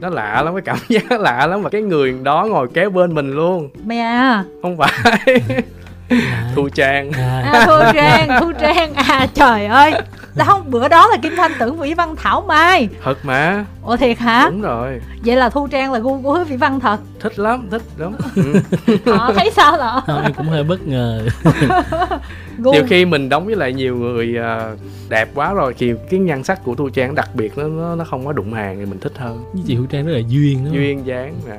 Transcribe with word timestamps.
nó 0.00 0.08
lạ 0.08 0.42
lắm 0.42 0.54
cái 0.54 0.62
cảm 0.62 0.76
giác 0.88 1.04
nó 1.10 1.16
lạ 1.16 1.46
lắm 1.46 1.62
và 1.62 1.70
cái 1.70 1.82
người 1.82 2.14
đó 2.22 2.46
ngồi 2.50 2.68
kế 2.74 2.88
bên 2.88 3.14
mình 3.14 3.32
luôn. 3.32 3.70
Mẹ 3.86 4.20
không 4.62 4.76
phải. 4.76 5.40
Thu 6.54 6.68
trang. 6.68 7.12
À, 7.12 7.42
à, 7.52 7.66
thu 7.66 7.92
trang 7.94 8.28
thu 8.40 8.52
trang. 8.60 8.94
À 8.94 9.26
trời 9.34 9.66
ơi 9.66 9.92
đâu 10.34 10.60
bữa 10.68 10.88
đó 10.88 11.06
là 11.06 11.16
kim 11.16 11.32
thanh 11.36 11.52
tưởng 11.58 11.78
vĩ 11.78 11.94
văn 11.94 12.16
thảo 12.16 12.44
mai. 12.48 12.88
Thật 13.04 13.24
mà. 13.24 13.64
Ủa 13.82 13.96
thiệt 13.96 14.18
hả? 14.18 14.48
Đúng 14.50 14.62
rồi. 14.62 15.00
Vậy 15.24 15.36
là 15.36 15.48
thu 15.48 15.66
trang 15.66 15.92
là 15.92 15.98
gu 15.98 16.22
của 16.22 16.44
vĩ 16.48 16.56
văn 16.56 16.80
thật. 16.80 17.00
Thích 17.20 17.38
lắm 17.38 17.68
thích 17.70 17.82
lắm 17.96 18.16
họ 19.18 19.32
thấy 19.32 19.50
sao 19.56 19.76
là 19.76 20.00
không, 20.06 20.22
em 20.22 20.34
cũng 20.34 20.48
hơi 20.48 20.64
bất 20.64 20.86
ngờ. 20.86 21.26
Gu. 22.58 22.72
Nhiều 22.72 22.82
khi 22.88 23.04
mình 23.04 23.28
đóng 23.28 23.46
với 23.46 23.56
lại 23.56 23.72
nhiều 23.72 23.96
người 23.96 24.36
à, 24.38 24.72
đẹp 25.08 25.28
quá 25.34 25.52
rồi 25.52 25.74
thì 25.78 25.92
cái 26.10 26.20
nhan 26.20 26.44
sắc 26.44 26.64
của 26.64 26.74
thu 26.74 26.88
trang 26.88 27.14
đặc 27.14 27.30
biệt 27.34 27.58
nó 27.58 27.68
nó, 27.68 27.96
nó 27.96 28.04
không 28.04 28.26
có 28.26 28.32
đụng 28.32 28.52
hàng 28.52 28.78
thì 28.78 28.86
mình 28.86 28.98
thích 28.98 29.12
hơn. 29.18 29.44
Với 29.52 29.62
chị 29.66 29.74
Hữu 29.74 29.86
Trang 29.86 30.06
rất 30.06 30.12
là 30.12 30.20
duyên 30.28 30.64
đó. 30.64 30.70
Duyên 30.74 31.06
dáng 31.06 31.34
nè 31.48 31.56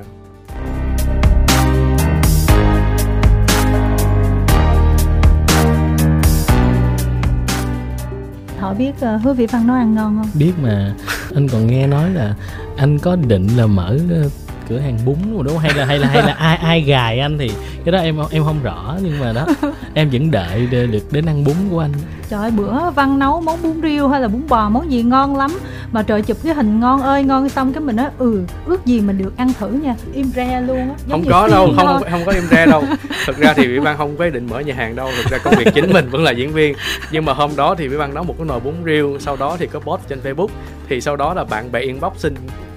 họ 8.71 8.77
biết 8.77 8.93
uh, 9.15 9.21
hứa 9.23 9.33
vĩ 9.33 9.45
văn 9.45 9.67
nấu 9.67 9.75
ăn 9.75 9.95
ngon 9.95 10.17
không? 10.17 10.29
Biết 10.33 10.53
mà. 10.61 10.93
Anh 11.35 11.47
còn 11.47 11.67
nghe 11.67 11.87
nói 11.87 12.09
là 12.09 12.35
anh 12.77 12.99
có 12.99 13.15
định 13.15 13.47
là 13.57 13.65
mở 13.65 13.97
ờ, 14.09 14.29
cửa 14.69 14.79
hàng 14.79 14.97
bún 15.05 15.15
đúng 15.31 15.47
không? 15.47 15.59
Hay 15.59 15.73
là 15.73 15.85
hay 15.85 15.99
là 15.99 16.07
hay 16.07 16.21
là 16.23 16.33
ai 16.33 16.57
ai 16.57 16.81
gài 16.81 17.19
anh 17.19 17.37
thì 17.37 17.51
cái 17.85 17.91
đó 17.91 17.99
em 17.99 18.17
em 18.31 18.43
không 18.43 18.63
rõ 18.63 18.97
nhưng 19.01 19.19
mà 19.19 19.33
đó 19.33 19.45
em 19.93 20.09
vẫn 20.09 20.31
đợi 20.31 20.67
được 20.67 21.11
đến 21.11 21.25
ăn 21.25 21.43
bún 21.43 21.55
của 21.69 21.79
anh. 21.79 21.91
Trời 22.29 22.39
ơi 22.39 22.51
bữa 22.51 22.89
văn 22.89 23.19
nấu 23.19 23.41
món 23.41 23.61
bún 23.63 23.81
riêu 23.81 24.07
hay 24.07 24.21
là 24.21 24.27
bún 24.27 24.41
bò 24.49 24.69
món 24.69 24.91
gì 24.91 25.03
ngon 25.03 25.37
lắm 25.37 25.51
mà 25.91 26.03
trời 26.03 26.21
chụp 26.21 26.37
cái 26.43 26.53
hình 26.53 26.79
ngon 26.79 27.01
ơi 27.01 27.23
ngon 27.23 27.49
xong 27.49 27.73
cái 27.73 27.81
mình 27.81 27.95
nói 27.95 28.09
ừ 28.17 28.43
ước 28.65 28.85
gì 28.85 29.01
mình 29.01 29.17
được 29.17 29.37
ăn 29.37 29.53
thử 29.59 29.67
nha. 29.67 29.95
Im 30.13 30.31
re 30.35 30.61
luôn 30.61 30.77
á. 30.77 30.95
Không 31.09 31.23
có 31.29 31.47
đâu 31.47 31.73
không 31.75 31.87
thôi. 31.87 32.09
không 32.11 32.25
có 32.25 32.31
im 32.31 32.43
re 32.51 32.65
đâu. 32.65 32.83
Thực 33.25 33.37
ra 33.37 33.53
thì 33.53 33.65
ủy 33.65 33.79
ban 33.79 33.97
không 33.97 34.17
có 34.17 34.25
ý 34.25 34.31
định 34.31 34.47
mở 34.49 34.59
nhà 34.59 34.73
hàng 34.73 34.95
đâu 34.95 35.09
thực 35.17 35.31
ra 35.31 35.37
công 35.37 35.53
việc 35.57 35.67
chính 35.73 35.93
mình 35.93 36.09
vẫn 36.09 36.23
là 36.23 36.31
diễn 36.31 36.53
viên. 36.53 36.75
Nhưng 37.11 37.25
mà 37.25 37.33
hôm 37.33 37.51
đó 37.55 37.75
thì 37.77 37.87
ủy 37.87 37.97
ban 37.97 38.13
nấu 38.13 38.23
một 38.23 38.35
cái 38.37 38.47
nồi 38.47 38.59
bún 38.59 38.73
riêu 38.85 39.17
sau 39.19 39.35
đó 39.35 39.55
thì 39.59 39.67
có 39.67 39.79
post 39.79 40.01
trên 40.07 40.19
facebook. 40.23 40.47
Thì 40.89 41.01
sau 41.01 41.15
đó 41.15 41.33
là 41.33 41.43
bạn 41.43 41.71
bè 41.71 41.79
inbox 41.79 42.13
xin 42.17 42.35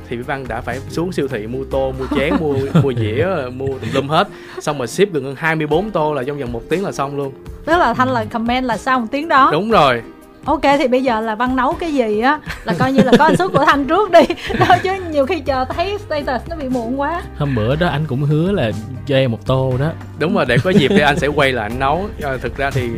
thì 0.08 0.16
Vĩ 0.16 0.22
Văn 0.22 0.44
đã 0.48 0.60
phải 0.60 0.80
xuống 0.88 1.12
siêu 1.12 1.28
thị 1.28 1.46
mua 1.46 1.64
tô, 1.64 1.92
mua 1.98 2.16
chén, 2.16 2.34
mua 2.40 2.54
mua 2.82 2.92
dĩa, 2.92 3.26
mua 3.54 3.68
tùm 3.68 3.90
lum 3.92 4.08
hết. 4.08 4.28
Xong 4.60 4.78
rồi 4.78 4.86
ship 4.86 5.12
được 5.12 5.22
hơn 5.24 5.34
24 5.38 5.90
tô 5.90 6.14
là 6.14 6.22
trong 6.22 6.38
vòng 6.38 6.52
một 6.52 6.62
tiếng 6.68 6.84
là 6.84 6.92
xong 6.92 7.16
luôn. 7.16 7.32
Tức 7.64 7.76
là 7.78 7.94
thanh 7.94 8.08
là 8.08 8.24
comment 8.24 8.64
là 8.64 8.76
sau 8.76 9.00
một 9.00 9.06
tiếng 9.10 9.28
đó. 9.28 9.48
Đúng 9.52 9.70
rồi 9.70 10.02
ok 10.44 10.62
thì 10.78 10.88
bây 10.88 11.02
giờ 11.02 11.20
là 11.20 11.34
văn 11.34 11.56
nấu 11.56 11.72
cái 11.72 11.94
gì 11.94 12.20
á? 12.20 12.40
Là 12.64 12.74
coi 12.78 12.92
như 12.92 13.00
là 13.02 13.12
có 13.18 13.24
anh 13.24 13.36
suất 13.36 13.50
của 13.52 13.64
thanh 13.66 13.86
trước 13.86 14.10
đi. 14.10 14.20
Đâu 14.58 14.78
chứ 14.82 14.90
nhiều 15.10 15.26
khi 15.26 15.40
chờ 15.40 15.64
thấy 15.64 15.98
status 16.06 16.48
nó 16.48 16.56
bị 16.56 16.68
muộn 16.68 17.00
quá. 17.00 17.22
Hôm 17.38 17.54
bữa 17.54 17.76
đó 17.76 17.88
anh 17.88 18.04
cũng 18.08 18.22
hứa 18.22 18.52
là 18.52 18.70
cho 19.06 19.16
em 19.16 19.30
một 19.30 19.46
tô 19.46 19.72
đó. 19.78 19.92
Đúng 20.18 20.34
rồi, 20.34 20.44
để 20.46 20.58
có 20.64 20.70
dịp 20.70 20.88
thì 20.88 21.00
anh 21.00 21.18
sẽ 21.18 21.26
quay 21.26 21.52
lại 21.52 21.68
anh 21.70 21.78
nấu. 21.78 22.08
À, 22.22 22.30
Thực 22.42 22.56
ra 22.56 22.70
thì 22.70 22.90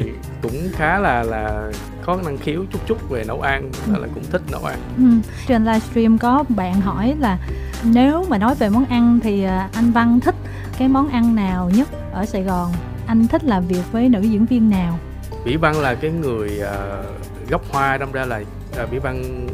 cũng 0.42 0.68
khá 0.72 0.98
là 0.98 1.22
là 1.22 1.70
có 2.04 2.18
năng 2.24 2.38
khiếu 2.38 2.64
chút 2.72 2.78
chút 2.86 3.10
về 3.10 3.24
nấu 3.28 3.40
ăn 3.40 3.70
Là, 3.92 3.98
là 3.98 4.08
cũng 4.14 4.24
thích 4.30 4.42
nấu 4.52 4.64
ăn. 4.64 4.76
Ừ. 4.96 5.30
trên 5.46 5.64
livestream 5.64 6.18
có 6.18 6.44
bạn 6.48 6.80
hỏi 6.80 7.14
là 7.20 7.38
nếu 7.84 8.24
mà 8.28 8.38
nói 8.38 8.54
về 8.54 8.68
món 8.68 8.84
ăn 8.84 9.18
thì 9.22 9.44
à, 9.44 9.68
anh 9.74 9.92
văn 9.92 10.20
thích 10.20 10.34
cái 10.78 10.88
món 10.88 11.08
ăn 11.08 11.34
nào 11.34 11.70
nhất 11.74 11.88
ở 12.12 12.24
sài 12.26 12.42
gòn? 12.42 12.72
Anh 13.06 13.28
thích 13.28 13.44
làm 13.44 13.66
việc 13.66 13.82
với 13.92 14.08
nữ 14.08 14.20
diễn 14.20 14.46
viên 14.46 14.70
nào? 14.70 14.98
Vĩ 15.44 15.56
Văn 15.56 15.80
là 15.80 15.94
cái 15.94 16.10
người 16.10 16.60
uh, 16.62 17.06
gốc 17.50 17.62
hoa 17.72 17.96
đâm 17.98 18.12
ra 18.12 18.24
là 18.24 18.40
uh, 18.82 18.90
Vĩ 18.90 18.98
Văn 18.98 19.46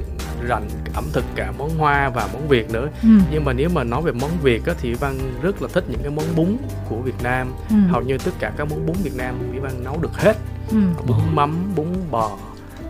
rành 0.48 0.68
ẩm 0.94 1.04
thực 1.12 1.24
cả 1.34 1.52
món 1.58 1.78
hoa 1.78 2.08
và 2.08 2.28
món 2.32 2.48
Việt 2.48 2.70
nữa 2.70 2.88
ừ. 3.02 3.08
nhưng 3.32 3.44
mà 3.44 3.52
nếu 3.52 3.68
mà 3.68 3.84
nói 3.84 4.02
về 4.02 4.12
món 4.12 4.30
Việt 4.42 4.66
á, 4.66 4.74
thì 4.80 4.94
Văn 4.94 5.14
rất 5.42 5.62
là 5.62 5.68
thích 5.72 5.84
những 5.88 6.00
cái 6.02 6.10
món 6.10 6.24
bún 6.36 6.56
của 6.88 6.96
Việt 6.96 7.22
Nam 7.22 7.52
Ừ. 7.70 7.76
hầu 7.90 8.02
như 8.02 8.18
tất 8.18 8.30
cả 8.38 8.52
các 8.56 8.66
món 8.70 8.86
bún 8.86 8.96
Việt 9.02 9.16
Nam 9.16 9.34
Vĩ 9.52 9.58
Văn 9.58 9.84
nấu 9.84 9.98
được 10.00 10.12
hết 10.14 10.36
Ừ. 10.70 10.76
bún 11.06 11.16
mắm 11.34 11.56
bún 11.76 11.86
bò 12.10 12.30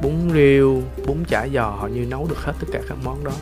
bún 0.02 0.12
riêu 0.34 0.82
bún 1.06 1.16
chả 1.28 1.48
giò 1.54 1.70
hầu 1.70 1.88
như 1.88 2.06
nấu 2.06 2.26
được 2.28 2.38
hết 2.44 2.52
tất 2.60 2.66
cả 2.72 2.80
các 2.88 2.98
món 3.04 3.24
đó 3.24 3.32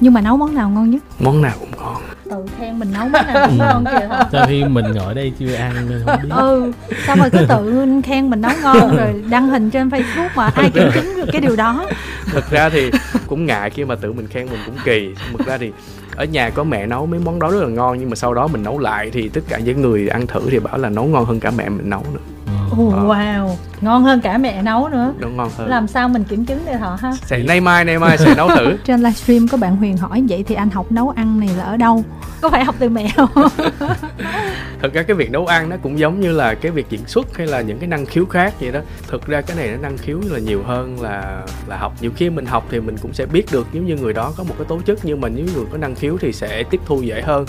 nhưng 0.00 0.12
mà 0.14 0.20
nấu 0.20 0.36
món 0.36 0.54
nào 0.54 0.70
ngon 0.70 0.90
nhất 0.90 1.02
món 1.18 1.42
nào 1.42 1.56
cũng 1.60 1.70
ngon 1.76 2.02
tự 2.30 2.36
khen 2.58 2.78
mình 2.78 2.92
nấu 2.92 3.08
món 3.08 3.26
nào 3.26 3.46
cũng 3.48 3.58
ngon 3.58 3.84
kìa 3.84 4.06
hả? 4.06 4.24
Sau 4.32 4.46
khi 4.48 4.64
mình 4.64 4.84
ngồi 4.92 5.14
đây 5.14 5.32
chưa 5.38 5.54
ăn 5.54 5.74
nên 5.88 6.02
không 6.06 6.18
biết. 6.22 6.28
Ừ 6.36 6.72
xong 7.06 7.18
rồi 7.18 7.30
cứ 7.30 7.38
tự 7.48 7.86
khen 8.04 8.30
mình 8.30 8.40
nấu 8.40 8.52
ngon 8.62 8.96
rồi 8.96 9.24
đăng 9.30 9.48
hình 9.48 9.70
trên 9.70 9.88
facebook 9.88 10.28
mà 10.34 10.50
ai 10.54 10.70
kiểm 10.70 10.90
chứng 10.94 11.16
được 11.16 11.28
cái 11.32 11.40
điều 11.40 11.56
đó. 11.56 11.86
Thực 12.26 12.50
ra 12.50 12.68
thì 12.68 12.90
cũng 13.26 13.46
ngại 13.46 13.70
khi 13.70 13.84
mà 13.84 13.94
tự 13.94 14.12
mình 14.12 14.26
khen 14.26 14.46
mình 14.46 14.60
cũng 14.66 14.76
kỳ. 14.84 15.14
Thực 15.38 15.46
ra 15.46 15.58
thì 15.58 15.72
ở 16.16 16.24
nhà 16.24 16.50
có 16.50 16.64
mẹ 16.64 16.86
nấu 16.86 17.06
mấy 17.06 17.20
món 17.20 17.38
đó 17.38 17.50
rất 17.50 17.62
là 17.62 17.68
ngon 17.68 17.98
nhưng 17.98 18.10
mà 18.10 18.16
sau 18.16 18.34
đó 18.34 18.46
mình 18.46 18.62
nấu 18.62 18.78
lại 18.78 19.10
thì 19.12 19.28
tất 19.28 19.40
cả 19.48 19.58
những 19.58 19.80
người 19.80 20.08
ăn 20.08 20.26
thử 20.26 20.40
thì 20.50 20.58
bảo 20.58 20.78
là 20.78 20.88
nấu 20.88 21.04
ngon 21.04 21.24
hơn 21.24 21.40
cả 21.40 21.50
mẹ 21.50 21.68
mình 21.68 21.90
nấu 21.90 22.04
nữa 22.14 22.20
wow. 22.88 23.56
Ngon 23.80 24.04
hơn 24.04 24.20
cả 24.20 24.38
mẹ 24.38 24.62
nấu 24.62 24.88
nữa. 24.88 25.12
Nấu 25.18 25.30
ngon 25.30 25.50
hơn. 25.56 25.68
Làm 25.68 25.86
sao 25.86 26.08
mình 26.08 26.24
kiểm 26.24 26.44
chứng 26.44 26.64
đây 26.66 26.74
họ 26.74 26.96
ha? 27.00 27.12
Sẽ 27.22 27.38
nay 27.38 27.60
mai 27.60 27.84
nay 27.84 27.98
mai 27.98 28.18
sẽ 28.18 28.34
nấu 28.34 28.48
thử. 28.48 28.76
Trên 28.84 29.00
livestream 29.00 29.48
có 29.48 29.58
bạn 29.58 29.76
Huyền 29.76 29.96
hỏi 29.96 30.24
vậy 30.28 30.44
thì 30.48 30.54
anh 30.54 30.70
học 30.70 30.92
nấu 30.92 31.10
ăn 31.10 31.40
này 31.40 31.48
là 31.58 31.64
ở 31.64 31.76
đâu? 31.76 32.04
Có 32.40 32.48
phải 32.48 32.64
học 32.64 32.74
từ 32.78 32.88
mẹ 32.88 33.12
không? 33.16 33.28
Thực 34.82 34.92
ra 34.92 35.02
cái 35.02 35.16
việc 35.16 35.30
nấu 35.30 35.46
ăn 35.46 35.68
nó 35.68 35.76
cũng 35.82 35.98
giống 35.98 36.20
như 36.20 36.32
là 36.32 36.54
cái 36.54 36.72
việc 36.72 36.86
diễn 36.90 37.00
xuất 37.06 37.36
hay 37.36 37.46
là 37.46 37.60
những 37.60 37.78
cái 37.78 37.88
năng 37.88 38.06
khiếu 38.06 38.26
khác 38.26 38.54
vậy 38.60 38.72
đó. 38.72 38.80
Thực 39.08 39.26
ra 39.26 39.40
cái 39.40 39.56
này 39.56 39.68
nó 39.68 39.76
năng 39.76 39.98
khiếu 39.98 40.20
là 40.30 40.38
nhiều 40.38 40.62
hơn 40.66 41.00
là 41.00 41.42
là 41.66 41.76
học. 41.76 41.92
Nhiều 42.00 42.10
khi 42.16 42.30
mình 42.30 42.46
học 42.46 42.66
thì 42.70 42.80
mình 42.80 42.96
cũng 43.02 43.12
sẽ 43.12 43.26
biết 43.26 43.46
được 43.52 43.66
nếu 43.72 43.82
như 43.82 43.96
người 43.96 44.12
đó 44.12 44.32
có 44.36 44.44
một 44.44 44.54
cái 44.58 44.66
tố 44.68 44.80
chất 44.86 44.98
nhưng 45.02 45.20
mà 45.20 45.28
nếu 45.28 45.46
người 45.54 45.64
có 45.72 45.78
năng 45.78 45.94
khiếu 45.94 46.18
thì 46.20 46.32
sẽ 46.32 46.62
tiếp 46.70 46.80
thu 46.86 47.02
dễ 47.02 47.22
hơn 47.22 47.46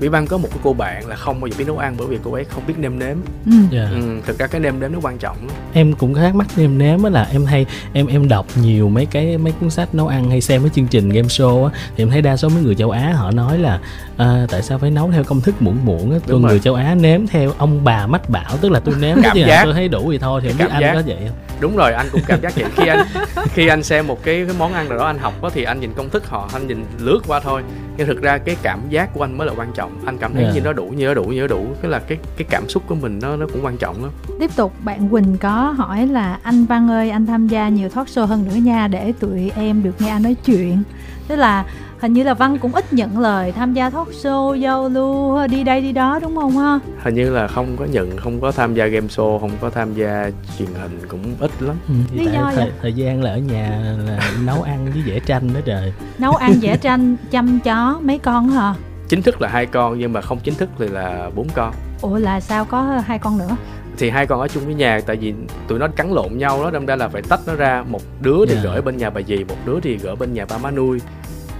Vĩ 0.00 0.08
Văn 0.08 0.26
có 0.26 0.38
một 0.38 0.48
cái 0.50 0.58
cô 0.62 0.72
bạn 0.72 1.06
là 1.08 1.16
không 1.16 1.40
bao 1.40 1.48
giờ 1.48 1.54
biết 1.58 1.64
nấu 1.66 1.78
ăn 1.78 1.94
bởi 1.98 2.06
vì 2.06 2.18
cô 2.24 2.32
ấy 2.32 2.44
không 2.44 2.62
biết 2.66 2.74
nêm 2.78 2.98
nếm 2.98 3.16
ừ. 3.46 3.52
Dạ. 3.70 3.88
ừ, 3.90 4.20
thực 4.26 4.38
ra 4.38 4.46
cái 4.46 4.60
nêm 4.60 4.80
nếm 4.80 4.92
nó 4.92 4.98
quan 5.02 5.18
trọng 5.18 5.36
em 5.72 5.92
cũng 5.92 6.14
thắc 6.14 6.34
mắc 6.34 6.46
nêm 6.56 6.78
nếm 6.78 7.02
á 7.02 7.10
là 7.10 7.28
em 7.32 7.44
hay 7.44 7.66
em 7.92 8.06
em 8.06 8.28
đọc 8.28 8.46
nhiều 8.62 8.88
mấy 8.88 9.06
cái 9.06 9.38
mấy 9.38 9.52
cuốn 9.60 9.70
sách 9.70 9.94
nấu 9.94 10.06
ăn 10.08 10.30
hay 10.30 10.40
xem 10.40 10.62
mấy 10.62 10.70
chương 10.70 10.86
trình 10.86 11.08
game 11.08 11.28
show 11.28 11.64
á 11.64 11.70
thì 11.96 12.02
em 12.04 12.10
thấy 12.10 12.22
đa 12.22 12.36
số 12.36 12.48
mấy 12.48 12.62
người 12.62 12.74
châu 12.74 12.90
Á 12.90 13.12
họ 13.16 13.30
nói 13.30 13.58
là 13.58 13.80
à, 14.16 14.46
tại 14.50 14.62
sao 14.62 14.78
phải 14.78 14.90
nấu 14.90 15.10
theo 15.10 15.24
công 15.24 15.40
thức 15.40 15.62
muỗng 15.62 15.84
muỗng 15.84 16.10
á 16.12 16.18
rồi. 16.26 16.40
người 16.40 16.60
châu 16.60 16.74
Á 16.74 16.94
nếm 16.94 17.26
theo 17.26 17.52
ông 17.58 17.84
bà 17.84 18.06
mách 18.06 18.30
bảo 18.30 18.56
tức 18.60 18.68
là 18.72 18.80
tôi 18.80 18.94
nếm 19.00 19.14
Cảm 19.14 19.24
cái 19.24 19.32
gì 19.34 19.48
giác. 19.48 19.64
tôi 19.64 19.72
thấy 19.74 19.88
đủ 19.88 20.12
thì 20.12 20.18
thôi 20.18 20.40
thì 20.44 20.48
không 20.48 20.58
biết 20.58 20.70
anh 20.70 20.82
giác. 20.82 20.94
có 20.94 21.02
vậy 21.06 21.16
không 21.28 21.36
đúng 21.60 21.76
rồi 21.76 21.92
anh 21.92 22.06
cũng 22.12 22.20
cảm 22.26 22.40
giác 22.40 22.52
vậy. 22.56 22.64
Khi 22.76 22.86
anh 22.86 23.06
khi 23.54 23.66
anh 23.68 23.82
xem 23.82 24.06
một 24.06 24.24
cái, 24.24 24.44
cái 24.46 24.56
món 24.58 24.72
ăn 24.72 24.88
nào 24.88 24.98
đó 24.98 25.06
anh 25.06 25.18
học 25.18 25.42
đó 25.42 25.50
thì 25.54 25.62
anh 25.64 25.80
nhìn 25.80 25.92
công 25.96 26.10
thức 26.10 26.26
họ 26.28 26.48
anh 26.52 26.66
nhìn 26.66 26.84
lướt 26.98 27.20
qua 27.26 27.40
thôi. 27.40 27.62
Nhưng 27.96 28.06
thực 28.06 28.22
ra 28.22 28.38
cái 28.38 28.56
cảm 28.62 28.80
giác 28.88 29.14
của 29.14 29.24
anh 29.24 29.38
mới 29.38 29.46
là 29.46 29.52
quan 29.56 29.72
trọng. 29.74 29.92
Anh 30.06 30.18
cảm 30.18 30.34
thấy 30.34 30.44
Dạ. 30.44 30.50
như 30.54 30.60
nó 30.60 30.72
đủ 30.72 30.84
như 30.86 31.06
nó 31.06 31.14
đủ 31.14 31.24
như 31.24 31.40
nó 31.40 31.46
đủ. 31.46 31.66
Cái 31.82 31.90
là 31.90 31.98
cái 31.98 32.18
cái 32.36 32.46
cảm 32.50 32.68
xúc 32.68 32.82
của 32.86 32.94
mình 32.94 33.18
nó 33.22 33.36
nó 33.36 33.46
cũng 33.52 33.64
quan 33.64 33.76
trọng 33.76 34.02
lắm 34.02 34.12
tiếp 34.40 34.50
tục 34.56 34.72
bạn 34.84 35.08
Quỳnh 35.08 35.36
có 35.38 35.74
hỏi 35.76 36.06
là 36.06 36.38
anh 36.42 36.64
Văn 36.66 36.90
ơi 36.90 37.10
anh 37.10 37.26
tham 37.26 37.48
gia 37.48 37.68
nhiều 37.68 37.88
talk 37.88 38.06
show 38.06 38.26
hơn 38.26 38.44
nữa 38.44 38.54
nha 38.54 38.88
để 38.88 39.12
tụi 39.20 39.52
em 39.56 39.82
được 39.82 40.00
nghe 40.00 40.08
anh 40.10 40.22
nói 40.22 40.36
chuyện. 40.44 40.82
Tức 41.28 41.36
là 41.36 41.64
hình 42.04 42.12
như 42.12 42.22
là 42.22 42.34
Văn 42.34 42.58
cũng 42.58 42.74
ít 42.74 42.92
nhận 42.92 43.18
lời 43.18 43.52
tham 43.52 43.74
gia 43.74 43.90
talk 43.90 44.08
show 44.08 44.54
giao 44.54 44.88
lưu 44.88 45.46
đi 45.46 45.64
đây 45.64 45.80
đi 45.80 45.92
đó 45.92 46.18
đúng 46.22 46.36
không 46.36 46.58
ha? 46.58 46.78
Hình 47.02 47.14
như 47.14 47.30
là 47.30 47.48
không 47.48 47.76
có 47.78 47.84
nhận 47.84 48.16
không 48.16 48.40
có 48.40 48.52
tham 48.52 48.74
gia 48.74 48.86
game 48.86 49.06
show 49.06 49.38
không 49.38 49.50
có 49.60 49.70
tham 49.70 49.94
gia 49.94 50.30
truyền 50.58 50.68
hình 50.82 51.00
cũng 51.08 51.22
ít 51.40 51.50
lắm. 51.60 51.76
Ừ, 51.88 51.94
thì 52.10 52.18
Lý 52.18 52.24
tại 52.26 52.34
do 52.34 52.50
thời, 52.54 52.56
vậy? 52.56 52.72
thời 52.82 52.92
gian 52.92 53.22
là 53.22 53.30
ở 53.30 53.38
nhà 53.38 53.94
là 54.06 54.18
nấu 54.44 54.62
ăn 54.62 54.86
với 54.92 55.02
vẽ 55.06 55.20
tranh 55.26 55.54
đó 55.54 55.60
trời. 55.64 55.92
Nấu 56.18 56.32
ăn 56.34 56.52
vẽ 56.62 56.76
tranh 56.76 57.16
chăm 57.30 57.60
chó 57.60 58.00
mấy 58.02 58.18
con 58.18 58.48
hả? 58.48 58.74
Chính 59.08 59.22
thức 59.22 59.40
là 59.40 59.48
hai 59.48 59.66
con 59.66 59.98
nhưng 59.98 60.12
mà 60.12 60.20
không 60.20 60.38
chính 60.44 60.54
thức 60.54 60.68
thì 60.78 60.88
là 60.88 61.30
bốn 61.34 61.48
con. 61.54 61.74
Ủa 62.02 62.16
là 62.18 62.40
sao 62.40 62.64
có 62.64 62.82
hai 63.06 63.18
con 63.18 63.38
nữa? 63.38 63.56
Thì 63.98 64.10
hai 64.10 64.26
con 64.26 64.40
ở 64.40 64.48
chung 64.48 64.64
với 64.64 64.74
nhà 64.74 65.00
tại 65.06 65.16
vì 65.16 65.34
tụi 65.68 65.78
nó 65.78 65.88
cắn 65.88 66.10
lộn 66.10 66.38
nhau 66.38 66.62
đó 66.64 66.70
đâm 66.70 66.86
ra 66.86 66.96
là 66.96 67.08
phải 67.08 67.22
tách 67.22 67.40
nó 67.46 67.54
ra. 67.54 67.84
Một 67.88 68.00
đứa 68.20 68.46
thì 68.48 68.54
Dạ. 68.54 68.60
gửi 68.64 68.82
bên 68.82 68.96
nhà 68.96 69.10
bà 69.10 69.20
dì 69.28 69.44
một 69.44 69.56
đứa 69.66 69.80
thì 69.82 69.96
gửi 69.96 70.16
bên 70.16 70.34
nhà 70.34 70.44
ba 70.50 70.58
má 70.58 70.70
nuôi 70.70 70.98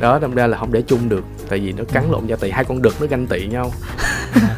đó 0.00 0.18
đâm 0.18 0.34
ra 0.34 0.46
là 0.46 0.58
không 0.58 0.72
để 0.72 0.82
chung 0.86 1.08
được 1.08 1.24
tại 1.48 1.58
vì 1.58 1.72
nó 1.72 1.84
cắn 1.92 2.04
lộn 2.10 2.26
nhau 2.26 2.36
tại 2.40 2.50
hai 2.50 2.64
con 2.64 2.82
đực 2.82 3.00
nó 3.00 3.06
ganh 3.06 3.26
tị 3.26 3.46
nhau 3.46 3.72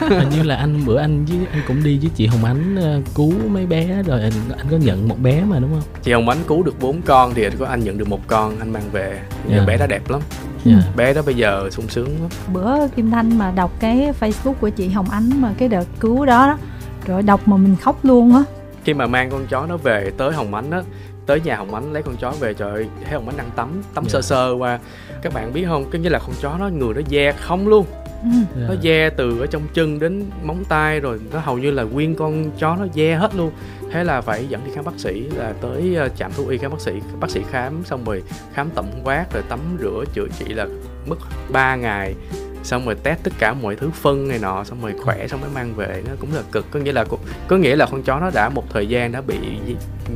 À, 0.00 0.08
hình 0.08 0.28
như 0.28 0.42
là 0.42 0.56
anh 0.56 0.86
bữa 0.86 0.98
anh 0.98 1.24
với 1.24 1.38
anh 1.52 1.62
cũng 1.68 1.82
đi 1.84 1.98
với 1.98 2.10
chị 2.14 2.26
Hồng 2.26 2.44
Ánh 2.44 2.76
ờ, 2.76 3.00
cứu 3.14 3.32
mấy 3.48 3.66
bé 3.66 4.02
rồi 4.02 4.20
anh, 4.22 4.32
anh 4.56 4.66
có 4.70 4.76
nhận 4.76 5.08
một 5.08 5.16
bé 5.22 5.40
mà 5.44 5.58
đúng 5.58 5.70
không? 5.70 5.82
chị 6.02 6.12
hồng 6.12 6.28
ánh 6.28 6.38
cứu 6.48 6.62
được 6.62 6.80
bốn 6.80 7.02
con 7.02 7.34
thì 7.34 7.44
có 7.58 7.66
anh 7.66 7.80
nhận 7.84 7.98
được 7.98 8.08
một 8.08 8.20
con 8.26 8.58
anh 8.58 8.72
mang 8.72 8.82
về 8.92 9.20
giờ 9.50 9.56
Dạ. 9.58 9.64
bé 9.66 9.76
đó 9.76 9.86
đẹp 9.86 10.10
lắm 10.10 10.20
Dạ. 10.64 10.76
bé 10.96 11.14
đó 11.14 11.22
bây 11.26 11.34
giờ 11.34 11.68
sung 11.70 11.88
sướng 11.88 12.08
lắm 12.20 12.30
bữa 12.52 12.88
Kim 12.88 13.10
Thanh 13.10 13.38
mà 13.38 13.50
đọc 13.50 13.70
cái 13.80 14.12
Facebook 14.20 14.52
của 14.54 14.68
chị 14.68 14.88
Hồng 14.88 15.10
Ánh 15.10 15.30
mà 15.42 15.52
cái 15.58 15.68
đợt 15.68 15.84
cứu 16.00 16.26
đó 16.26 16.46
đó 16.46 16.58
rồi 17.06 17.22
đọc 17.22 17.48
mà 17.48 17.56
mình 17.56 17.76
khóc 17.82 18.04
luôn 18.04 18.34
á 18.34 18.42
khi 18.84 18.94
mà 18.94 19.06
mang 19.06 19.30
con 19.30 19.46
chó 19.46 19.66
nó 19.66 19.76
về 19.76 20.10
tới 20.18 20.32
hồng 20.32 20.54
ánh 20.54 20.70
á 20.70 20.82
tới 21.26 21.40
nhà 21.40 21.56
hồng 21.56 21.74
ánh 21.74 21.92
lấy 21.92 22.02
con 22.02 22.16
chó 22.16 22.30
về 22.40 22.54
trời 22.54 22.70
ơi 22.72 22.86
thấy 23.04 23.14
hồng 23.14 23.26
ánh 23.28 23.36
đang 23.36 23.50
tắm 23.56 23.68
tắm 23.94 24.04
Dạ. 24.04 24.10
sơ 24.10 24.22
sơ 24.22 24.50
qua 24.58 24.78
các 25.22 25.34
bạn 25.34 25.52
biết 25.52 25.64
không 25.68 25.90
cái 25.90 26.00
như 26.00 26.08
là 26.08 26.18
con 26.18 26.32
chó 26.40 26.56
nó 26.58 26.68
người 26.68 26.94
nó 26.94 27.00
da 27.08 27.32
không 27.32 27.68
luôn 27.68 27.86
ừ. 28.22 28.28
Dạ. 28.60 28.66
nó 28.68 28.74
da 28.80 29.10
từ 29.16 29.40
ở 29.40 29.46
trong 29.46 29.62
chân 29.74 29.98
đến 29.98 30.24
móng 30.42 30.64
tay 30.68 31.00
rồi 31.00 31.20
nó 31.32 31.38
hầu 31.38 31.58
như 31.58 31.70
là 31.70 31.82
nguyên 31.82 32.14
con 32.14 32.50
chó 32.58 32.76
nó 32.76 32.86
da 32.94 33.18
hết 33.18 33.34
luôn 33.34 33.50
thế 33.92 34.04
là 34.04 34.20
phải 34.20 34.46
dẫn 34.48 34.64
đi 34.64 34.70
khám 34.74 34.84
bác 34.84 34.98
sĩ 34.98 35.20
là 35.36 35.54
tới 35.60 35.94
ờ, 35.96 36.08
trạm 36.08 36.32
thú 36.32 36.46
y 36.46 36.58
khám 36.58 36.70
bác 36.70 36.80
sĩ 36.80 36.92
bác 37.20 37.30
sĩ 37.30 37.40
khám 37.50 37.84
xong 37.84 38.04
rồi 38.04 38.22
khám 38.54 38.70
tổng 38.74 39.00
quát 39.04 39.26
rồi 39.32 39.42
tắm 39.48 39.60
rửa 39.80 40.04
chữa 40.14 40.26
trị 40.38 40.54
là 40.54 40.66
mất 41.06 41.16
3 41.52 41.76
ngày 41.76 42.14
xong 42.62 42.86
rồi 42.86 42.94
test 43.02 43.18
tất 43.22 43.32
cả 43.38 43.54
mọi 43.54 43.76
thứ 43.76 43.90
phân 43.90 44.28
này 44.28 44.38
nọ 44.38 44.64
xong 44.64 44.82
rồi 44.82 44.94
khỏe 45.04 45.28
xong 45.28 45.40
mới 45.40 45.50
mang 45.54 45.74
về 45.74 46.02
nó 46.08 46.12
cũng 46.20 46.34
là 46.34 46.42
cực 46.52 46.66
có 46.70 46.80
nghĩa 46.80 46.92
là 46.92 47.04
có 47.48 47.56
nghĩa 47.56 47.76
là 47.76 47.86
con 47.86 48.02
chó 48.02 48.20
nó 48.20 48.30
đã 48.34 48.48
một 48.48 48.64
thời 48.70 48.86
gian 48.86 49.12
đã 49.12 49.20
bị 49.20 49.38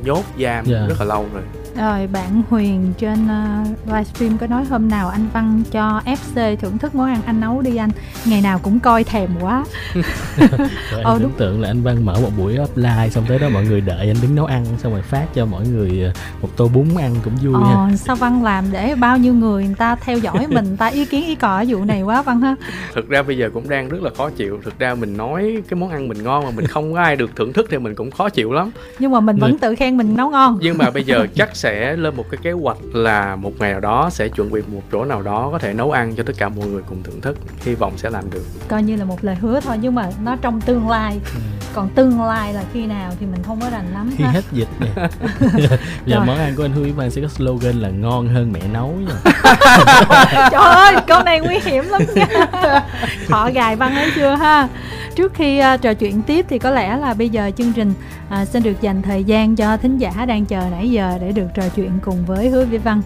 nhốt 0.04 0.24
giam 0.38 0.52
yeah. 0.52 0.66
Dạ. 0.66 0.86
rất 0.88 0.94
là 0.98 1.04
lâu 1.04 1.26
rồi 1.34 1.42
rồi 1.76 2.06
bạn 2.06 2.42
Huyền 2.48 2.92
trên 2.98 3.18
uh, 3.24 3.86
livestream 3.86 4.38
có 4.38 4.46
nói 4.46 4.64
hôm 4.64 4.88
nào 4.88 5.08
anh 5.08 5.26
Văn 5.32 5.62
cho 5.70 6.02
FC 6.04 6.56
thưởng 6.56 6.78
thức 6.78 6.94
món 6.94 7.06
ăn 7.06 7.20
anh 7.26 7.40
nấu 7.40 7.62
đi 7.62 7.76
anh. 7.76 7.90
Ngày 8.24 8.40
nào 8.40 8.58
cũng 8.62 8.80
coi 8.80 9.04
thèm 9.04 9.30
quá. 9.40 9.64
Rồi 10.90 11.02
anh 11.04 11.18
tưởng 11.20 11.32
tượng 11.36 11.60
là 11.60 11.68
anh 11.68 11.82
Văn 11.82 12.04
mở 12.04 12.20
một 12.22 12.30
buổi 12.38 12.56
offline 12.56 13.08
Xong 13.08 13.24
tới 13.28 13.38
đó 13.38 13.48
mọi 13.48 13.64
người 13.64 13.80
đợi 13.80 14.06
anh 14.06 14.16
đứng 14.22 14.34
nấu 14.34 14.46
ăn 14.46 14.64
Xong 14.78 14.92
rồi 14.92 15.02
phát 15.02 15.26
cho 15.34 15.46
mọi 15.46 15.66
người 15.66 16.02
ờ, 16.02 16.12
một 16.42 16.48
tô 16.56 16.68
bún 16.74 16.88
ăn 16.98 17.14
cũng 17.24 17.36
vui 17.42 17.54
ờ, 17.54 17.86
ha. 17.86 17.96
Sao 17.96 18.16
Văn 18.16 18.44
làm 18.44 18.64
để 18.72 18.94
bao 18.94 19.18
nhiêu 19.18 19.34
người 19.34 19.64
người 19.64 19.74
ta 19.74 19.96
theo 19.96 20.18
dõi 20.18 20.46
mình 20.48 20.76
ta 20.76 20.86
ý 20.86 21.04
kiến 21.04 21.26
ý 21.26 21.34
cò 21.34 21.56
ở 21.56 21.64
vụ 21.68 21.84
này 21.84 22.02
quá 22.02 22.22
Văn 22.22 22.40
ha? 22.40 22.56
Thực 22.94 23.08
ra 23.08 23.22
bây 23.22 23.38
giờ 23.38 23.50
cũng 23.54 23.68
đang 23.68 23.88
rất 23.88 24.02
là 24.02 24.10
khó 24.16 24.30
chịu. 24.30 24.60
Thực 24.64 24.78
ra 24.78 24.94
mình 24.94 25.16
nói 25.16 25.62
cái 25.68 25.80
món 25.80 25.90
ăn 25.90 26.08
mình 26.08 26.22
ngon 26.22 26.44
mà 26.44 26.50
mình 26.50 26.66
không 26.66 26.92
có 26.92 27.00
ai 27.00 27.16
được 27.16 27.30
thưởng 27.36 27.52
thức 27.52 27.66
thì 27.70 27.78
mình 27.78 27.94
cũng 27.94 28.10
khó 28.10 28.28
chịu 28.28 28.52
lắm. 28.52 28.70
Nhưng 28.98 29.10
mà 29.10 29.20
mình 29.20 29.36
vẫn 29.36 29.58
tự 29.58 29.74
khen 29.74 29.96
mình 29.96 30.16
nấu 30.16 30.30
ngon. 30.30 30.58
Nhưng 30.60 30.78
mà 30.78 30.90
bây 30.90 31.04
giờ 31.04 31.26
chắc 31.34 31.56
sẽ 31.60 31.96
lên 31.96 32.16
một 32.16 32.24
cái 32.30 32.38
kế 32.42 32.52
hoạch 32.52 32.78
là 32.92 33.36
một 33.36 33.52
ngày 33.58 33.70
nào 33.70 33.80
đó 33.80 34.10
sẽ 34.12 34.28
chuẩn 34.28 34.50
bị 34.52 34.60
một 34.72 34.82
chỗ 34.92 35.04
nào 35.04 35.22
đó 35.22 35.48
có 35.52 35.58
thể 35.58 35.72
nấu 35.72 35.90
ăn 35.90 36.14
cho 36.16 36.22
tất 36.22 36.32
cả 36.38 36.48
mọi 36.48 36.66
người 36.66 36.82
cùng 36.88 37.02
thưởng 37.02 37.20
thức. 37.20 37.38
Hy 37.64 37.74
vọng 37.74 37.92
sẽ 37.96 38.10
làm 38.10 38.30
được. 38.30 38.42
Coi 38.68 38.82
như 38.82 38.96
là 38.96 39.04
một 39.04 39.24
lời 39.24 39.34
hứa 39.34 39.60
thôi 39.60 39.76
nhưng 39.80 39.94
mà 39.94 40.10
nó 40.22 40.36
trong 40.42 40.60
tương 40.60 40.88
lai. 40.88 41.20
Ừ. 41.34 41.40
còn 41.74 41.88
tương 41.88 42.22
lai 42.22 42.52
là 42.52 42.62
khi 42.72 42.86
nào 42.86 43.12
thì 43.20 43.26
mình 43.26 43.42
không 43.42 43.60
có 43.60 43.70
rành 43.70 43.92
lắm 43.92 44.10
khi 44.18 44.24
ha. 44.24 44.30
hết 44.30 44.44
dịch 44.52 44.68
nè. 44.80 44.88
Giờ 46.06 46.20
món 46.20 46.38
ăn 46.38 46.54
của 46.56 46.64
anh 46.64 46.72
Huy 46.72 46.90
Văn 46.90 47.10
sẽ 47.10 47.22
có 47.22 47.28
slogan 47.28 47.76
là 47.76 47.88
ngon 47.88 48.28
hơn 48.28 48.52
mẹ 48.52 48.60
nấu 48.72 48.88
nha. 48.88 49.14
Trời 50.50 50.62
ơi 50.62 50.94
câu 51.06 51.22
này 51.22 51.40
nguy 51.40 51.58
hiểm 51.64 51.84
lắm 51.88 52.02
nha. 52.14 52.26
Họ 53.28 53.50
gài 53.50 53.76
văn 53.76 53.94
ấy 53.94 54.10
chưa 54.16 54.34
ha? 54.34 54.68
Trước 55.14 55.34
khi 55.34 55.62
uh, 55.74 55.82
trò 55.82 55.94
chuyện 55.94 56.22
tiếp 56.22 56.46
thì 56.48 56.58
có 56.58 56.70
lẽ 56.70 56.96
là 56.96 57.14
bây 57.14 57.28
giờ 57.28 57.50
chương 57.56 57.72
trình 57.72 57.92
uh, 58.42 58.48
xin 58.48 58.62
được 58.62 58.80
dành 58.80 59.02
thời 59.02 59.24
gian 59.24 59.56
cho 59.56 59.76
thính 59.76 59.98
giả 59.98 60.24
đang 60.26 60.44
chờ 60.44 60.62
nãy 60.70 60.90
giờ 60.90 61.18
để 61.20 61.32
được 61.32 61.46
trò 61.54 61.62
chuyện 61.76 61.90
cùng 62.02 62.24
với 62.26 62.48
hứa 62.48 62.64
vĩ 62.64 62.78
văn. 62.78 63.02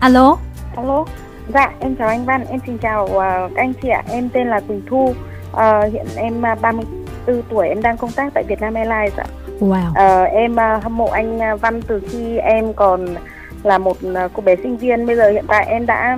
Alo? 0.00 0.36
Alo? 0.76 1.04
Dạ 1.54 1.72
em 1.80 1.96
chào 1.96 2.08
anh 2.08 2.24
văn 2.24 2.44
em 2.50 2.60
xin 2.66 2.78
chào 2.78 3.04
uh, 3.04 3.22
các 3.54 3.62
anh 3.62 3.72
chị 3.82 3.88
ạ. 3.88 4.02
Em 4.08 4.28
tên 4.28 4.48
là 4.48 4.60
quỳnh 4.60 4.82
thu 4.90 5.14
uh, 5.52 5.92
hiện 5.92 6.06
em 6.16 6.42
uh, 6.52 6.60
34 6.60 7.42
tuổi 7.50 7.68
em 7.68 7.82
đang 7.82 7.96
công 7.96 8.10
tác 8.10 8.34
tại 8.34 8.44
Vietnam 8.48 8.74
Airlines 8.74 9.16
ạ. 9.16 9.26
Wow. 9.60 9.90
Uh, 9.90 10.32
em 10.32 10.52
uh, 10.52 10.82
hâm 10.82 10.96
mộ 10.96 11.06
anh 11.06 11.38
văn 11.60 11.82
từ 11.82 12.02
khi 12.10 12.38
em 12.38 12.72
còn 12.72 13.06
là 13.62 13.78
một 13.78 13.96
cô 14.32 14.42
bé 14.42 14.56
sinh 14.62 14.76
viên. 14.76 15.06
Bây 15.06 15.16
giờ 15.16 15.30
hiện 15.30 15.44
tại 15.48 15.66
em 15.66 15.86
đã 15.86 16.16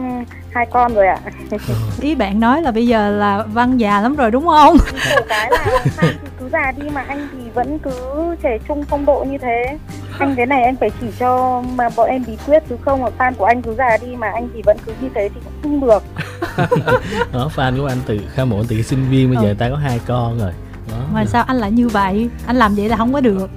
hai 0.51 0.67
con 0.67 0.95
rồi 0.95 1.07
ạ. 1.07 1.19
Ý 2.01 2.15
bạn 2.15 2.41
nói 2.41 2.63
là 2.63 2.71
bây 2.71 2.87
giờ 2.87 3.11
là 3.11 3.45
văn 3.53 3.79
già 3.79 4.01
lắm 4.01 4.17
rồi 4.17 4.31
đúng 4.31 4.47
không? 4.47 4.77
Cái 5.29 5.51
là 5.51 5.81
cứ 6.39 6.49
già 6.53 6.73
đi 6.77 6.91
mà 6.91 7.05
anh 7.09 7.29
thì 7.33 7.51
vẫn 7.55 7.79
cứ 7.79 7.93
trẻ 8.43 8.59
trung 8.69 8.85
phong 8.89 9.07
độ 9.07 9.25
như 9.31 9.39
thế 9.39 9.79
anh 10.19 10.35
cái 10.37 10.47
này 10.47 10.63
anh 10.63 10.77
phải 10.77 10.91
chỉ 11.01 11.07
cho 11.19 11.63
mà 11.75 11.89
bọn 11.97 12.09
em 12.09 12.25
bí 12.27 12.37
quyết 12.47 12.63
chứ 12.69 12.77
không 12.85 13.05
là 13.05 13.11
fan 13.19 13.35
của 13.35 13.45
anh 13.45 13.63
cứ 13.63 13.75
già 13.75 13.97
đi 13.97 14.17
mà 14.17 14.31
anh 14.35 14.49
thì 14.55 14.63
vẫn 14.63 14.77
cứ 14.87 14.93
như 15.01 15.09
thế 15.15 15.29
thì 15.35 15.41
cũng 15.45 15.81
không 15.81 15.89
được. 15.89 16.03
Đó 17.33 17.51
fan 17.57 17.79
của 17.79 17.87
anh 17.87 17.99
từ 18.07 18.19
khai 18.35 18.47
mộ 18.47 18.63
từ 18.69 18.83
sinh 18.83 19.11
viên 19.11 19.35
bây 19.35 19.43
giờ 19.43 19.49
ừ. 19.49 19.55
ta 19.59 19.71
có 19.71 19.77
hai 19.77 20.01
con 20.07 20.39
rồi. 20.39 20.53
Đó. 20.91 20.97
mà 21.13 21.25
sao 21.25 21.45
anh 21.45 21.57
lại 21.57 21.71
như 21.71 21.89
vậy? 21.89 22.29
Anh 22.47 22.57
làm 22.57 22.75
vậy 22.75 22.89
là 22.89 22.97
không 22.97 23.13
có 23.13 23.21
được. 23.21 23.51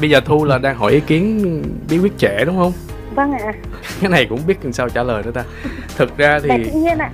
Bây 0.00 0.10
giờ 0.10 0.20
thu 0.20 0.44
là 0.44 0.58
đang 0.58 0.76
hỏi 0.76 0.92
ý 0.92 1.00
kiến 1.00 1.62
bí 1.88 1.98
quyết 1.98 2.18
trẻ 2.18 2.44
đúng 2.46 2.56
không 2.56 2.72
vâng 3.18 3.32
ạ. 3.32 3.52
Cái 4.00 4.10
này 4.10 4.26
cũng 4.26 4.40
biết 4.46 4.58
làm 4.62 4.72
sao 4.72 4.88
trả 4.88 5.02
lời 5.02 5.22
nữa 5.22 5.30
ta. 5.30 5.44
Thực 5.96 6.16
ra 6.16 6.40
thì 6.42 6.48
tự 6.48 6.80
nhiên 6.80 6.98
ạ. 6.98 7.10